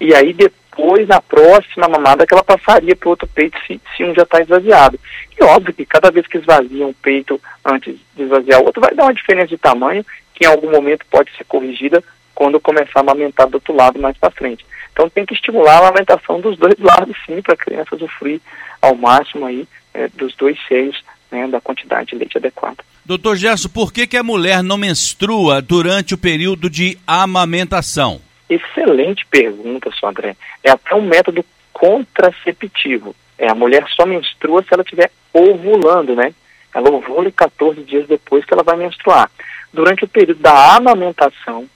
E 0.00 0.14
aí 0.14 0.32
depois, 0.32 0.59
na 1.06 1.20
próxima 1.20 1.88
mamada, 1.88 2.26
que 2.26 2.32
ela 2.32 2.44
passaria 2.44 2.96
para 2.96 3.08
outro 3.08 3.28
peito 3.28 3.58
se, 3.66 3.80
se 3.96 4.04
um 4.04 4.14
já 4.14 4.22
está 4.22 4.40
esvaziado. 4.40 4.98
E 5.38 5.44
óbvio 5.44 5.74
que 5.74 5.84
cada 5.84 6.10
vez 6.10 6.26
que 6.26 6.38
esvazia 6.38 6.86
um 6.86 6.92
peito 6.92 7.40
antes 7.64 7.96
de 8.14 8.22
esvaziar 8.22 8.60
o 8.60 8.66
outro, 8.66 8.80
vai 8.80 8.94
dar 8.94 9.04
uma 9.04 9.14
diferença 9.14 9.48
de 9.48 9.58
tamanho, 9.58 10.04
que 10.34 10.44
em 10.44 10.48
algum 10.48 10.70
momento 10.70 11.04
pode 11.10 11.30
ser 11.36 11.44
corrigida 11.44 12.02
quando 12.34 12.60
começar 12.60 13.00
a 13.00 13.00
amamentar 13.00 13.48
do 13.48 13.56
outro 13.56 13.74
lado 13.74 13.98
mais 13.98 14.16
para 14.16 14.30
frente. 14.30 14.64
Então 14.92 15.08
tem 15.08 15.26
que 15.26 15.34
estimular 15.34 15.78
a 15.78 15.88
alimentação 15.88 16.40
dos 16.40 16.56
dois 16.56 16.76
lados, 16.80 17.16
sim, 17.26 17.42
para 17.42 17.54
a 17.54 17.58
criança 17.58 17.94
usufruir 17.94 18.40
ao 18.80 18.94
máximo 18.94 19.46
aí 19.46 19.66
é, 19.92 20.08
dos 20.08 20.34
dois 20.36 20.58
seios, 20.66 21.02
né, 21.30 21.46
da 21.48 21.60
quantidade 21.60 22.10
de 22.10 22.16
leite 22.16 22.38
adequada. 22.38 22.78
Doutor 23.04 23.36
Gerson, 23.36 23.68
por 23.68 23.92
que, 23.92 24.06
que 24.06 24.16
a 24.16 24.22
mulher 24.22 24.62
não 24.62 24.76
menstrua 24.76 25.60
durante 25.60 26.14
o 26.14 26.18
período 26.18 26.70
de 26.70 26.98
amamentação? 27.06 28.20
Excelente 28.50 29.24
pergunta, 29.26 29.90
só 29.92 30.08
André. 30.08 30.36
É 30.64 30.70
até 30.72 30.96
um 30.96 31.02
método 31.02 31.44
contraceptivo. 31.72 33.14
É, 33.38 33.48
a 33.48 33.54
mulher 33.54 33.86
só 33.94 34.04
menstrua 34.04 34.62
se 34.62 34.74
ela 34.74 34.82
estiver 34.82 35.10
ovulando, 35.32 36.16
né? 36.16 36.34
Ela 36.74 36.90
ovula 36.90 37.30
14 37.30 37.80
dias 37.82 38.08
depois 38.08 38.44
que 38.44 38.52
ela 38.52 38.64
vai 38.64 38.76
menstruar. 38.76 39.30
Durante 39.72 40.04
o 40.04 40.08
período 40.08 40.40
da 40.40 40.74
amamentação, 40.74 41.66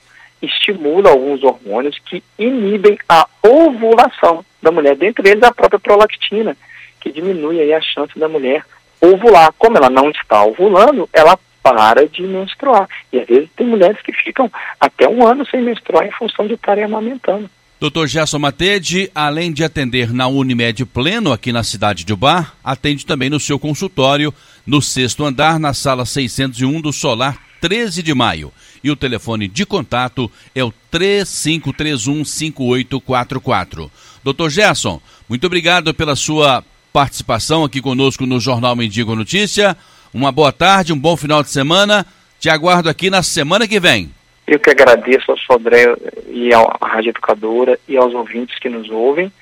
estimula 0.43 1.11
alguns 1.11 1.45
hormônios 1.45 1.97
que 2.05 2.23
inibem 2.37 2.99
a 3.09 3.27
ovulação 3.41 4.45
da 4.61 4.73
mulher, 4.73 4.97
dentre 4.97 5.29
eles 5.31 5.43
a 5.45 5.55
própria 5.55 5.79
prolactina, 5.79 6.57
que 7.01 7.13
diminui 7.13 7.61
aí 7.61 7.73
a 7.73 7.81
chance 7.81 8.19
da 8.19 8.29
mulher 8.29 8.65
ovular. 9.01 9.53
Como 9.59 9.77
ela 9.77 9.89
não 9.89 10.11
está 10.11 10.45
ovulando, 10.45 11.09
ela 11.13 11.39
para 11.65 12.07
de 12.07 12.23
menstruar. 12.23 12.89
E 13.11 13.19
às 13.19 13.27
vezes 13.27 13.49
tem 13.57 13.67
mulheres 13.67 14.01
que 14.03 14.13
ficam 14.13 14.53
até 14.79 15.09
um 15.09 15.27
ano 15.27 15.47
sem 15.47 15.63
menstruar 15.63 16.07
em 16.07 16.13
função 16.13 16.47
de 16.47 16.53
estarem 16.53 16.85
amamentando. 16.85 17.49
Doutor 17.81 18.07
Gerson 18.07 18.39
Matede, 18.39 19.11
além 19.15 19.51
de 19.53 19.65
atender 19.65 20.13
na 20.13 20.29
Unimed 20.29 20.85
Pleno, 20.85 21.33
aqui 21.33 21.51
na 21.53 21.65
cidade 21.65 22.05
de 22.05 22.13
Ubar, 22.13 22.53
atende 22.63 23.07
também 23.07 23.31
no 23.31 23.41
seu 23.41 23.59
consultório, 23.59 24.33
no 24.67 24.83
sexto 24.83 25.25
andar, 25.25 25.59
na 25.59 25.75
sala 25.75 26.07
601 26.07 26.81
do 26.81 26.93
Solar 26.93 27.37
13 27.61 28.01
de 28.03 28.15
maio. 28.15 28.53
E 28.83 28.91
o 28.91 28.97
telefone 28.97 29.47
de 29.49 29.65
contato 29.65 30.31
é 30.55 30.63
o 30.63 30.71
3531-5844. 30.93 33.91
Doutor 34.23 34.51
Gerson, 34.51 35.01
muito 35.29 35.47
obrigado 35.47 35.95
pela 35.95 36.15
sua 36.15 36.63
participação 36.93 37.65
aqui 37.65 37.81
conosco 37.81 38.27
no 38.27 38.39
Jornal 38.39 38.77
Mendigo 38.77 39.17
Notícia. 39.17 39.75
Uma 40.15 40.31
boa 40.31 40.53
tarde, 40.53 40.93
um 40.93 40.99
bom 40.99 41.17
final 41.17 41.43
de 41.43 41.51
semana. 41.51 42.07
Te 42.39 42.49
aguardo 42.49 42.89
aqui 42.89 43.11
na 43.11 43.21
semana 43.21 43.67
que 43.67 43.81
vem. 43.81 44.15
Eu 44.47 44.61
que 44.61 44.71
agradeço 44.71 45.29
ao 45.29 45.37
Sodré 45.37 45.93
e 46.29 46.55
à 46.55 46.61
Rádio 46.81 47.11
Educadora 47.11 47.77
e 47.89 47.97
aos 47.97 48.15
ouvintes 48.15 48.57
que 48.61 48.69
nos 48.69 48.89
ouvem 48.91 49.33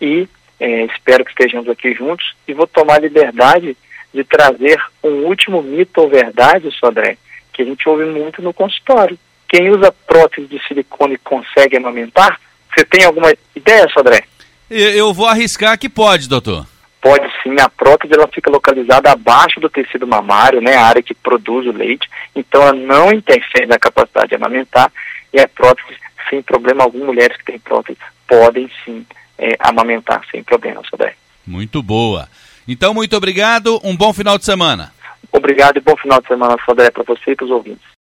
e 0.00 0.26
é, 0.58 0.84
espero 0.86 1.24
que 1.24 1.30
estejamos 1.30 1.68
aqui 1.68 1.94
juntos 1.94 2.34
e 2.48 2.52
vou 2.52 2.66
tomar 2.66 2.96
a 2.96 3.00
liberdade 3.00 3.76
de 4.12 4.24
trazer 4.24 4.82
um 5.04 5.26
último 5.26 5.62
mito 5.62 6.00
ou 6.00 6.08
verdade, 6.08 6.72
Sodré, 6.72 7.16
que 7.52 7.62
a 7.62 7.64
gente 7.64 7.88
ouve 7.88 8.06
muito 8.06 8.42
no 8.42 8.52
consultório. 8.52 9.16
Quem 9.48 9.70
usa 9.70 9.94
prótese 10.08 10.48
de 10.48 10.60
silicone 10.66 11.18
consegue 11.18 11.76
amamentar? 11.76 12.40
Você 12.74 12.84
tem 12.84 13.04
alguma 13.04 13.32
ideia, 13.54 13.86
Sodré? 13.90 14.24
Eu 14.68 15.14
vou 15.14 15.26
arriscar 15.26 15.78
que 15.78 15.88
pode, 15.88 16.28
doutor. 16.28 16.66
Pode 17.06 17.32
sim, 17.40 17.54
a 17.60 17.68
prótese 17.68 18.14
ela 18.14 18.26
fica 18.26 18.50
localizada 18.50 19.12
abaixo 19.12 19.60
do 19.60 19.70
tecido 19.70 20.08
mamário, 20.08 20.60
né, 20.60 20.74
a 20.74 20.86
área 20.86 21.00
que 21.00 21.14
produz 21.14 21.64
o 21.64 21.70
leite, 21.70 22.10
então 22.34 22.60
ela 22.60 22.72
não 22.72 23.12
interfere 23.12 23.64
na 23.64 23.78
capacidade 23.78 24.30
de 24.30 24.34
amamentar 24.34 24.90
e 25.32 25.38
a 25.38 25.46
prótese, 25.46 25.96
sem 26.28 26.42
problema 26.42 26.82
algum, 26.82 27.06
mulheres 27.06 27.36
que 27.36 27.44
têm 27.44 27.60
prótese 27.60 27.96
podem 28.26 28.68
sim 28.84 29.06
é, 29.38 29.56
amamentar 29.60 30.20
sem 30.32 30.42
problema, 30.42 30.82
Sodré. 30.90 31.14
Muito 31.46 31.80
boa. 31.80 32.28
Então, 32.66 32.92
muito 32.92 33.16
obrigado, 33.16 33.80
um 33.84 33.96
bom 33.96 34.12
final 34.12 34.36
de 34.36 34.44
semana. 34.44 34.92
Obrigado 35.30 35.76
e 35.76 35.80
bom 35.80 35.96
final 35.96 36.20
de 36.20 36.26
semana, 36.26 36.56
Sodré, 36.64 36.90
para 36.90 37.04
você 37.04 37.30
e 37.30 37.36
para 37.36 37.44
os 37.44 37.52
ouvintes. 37.52 37.86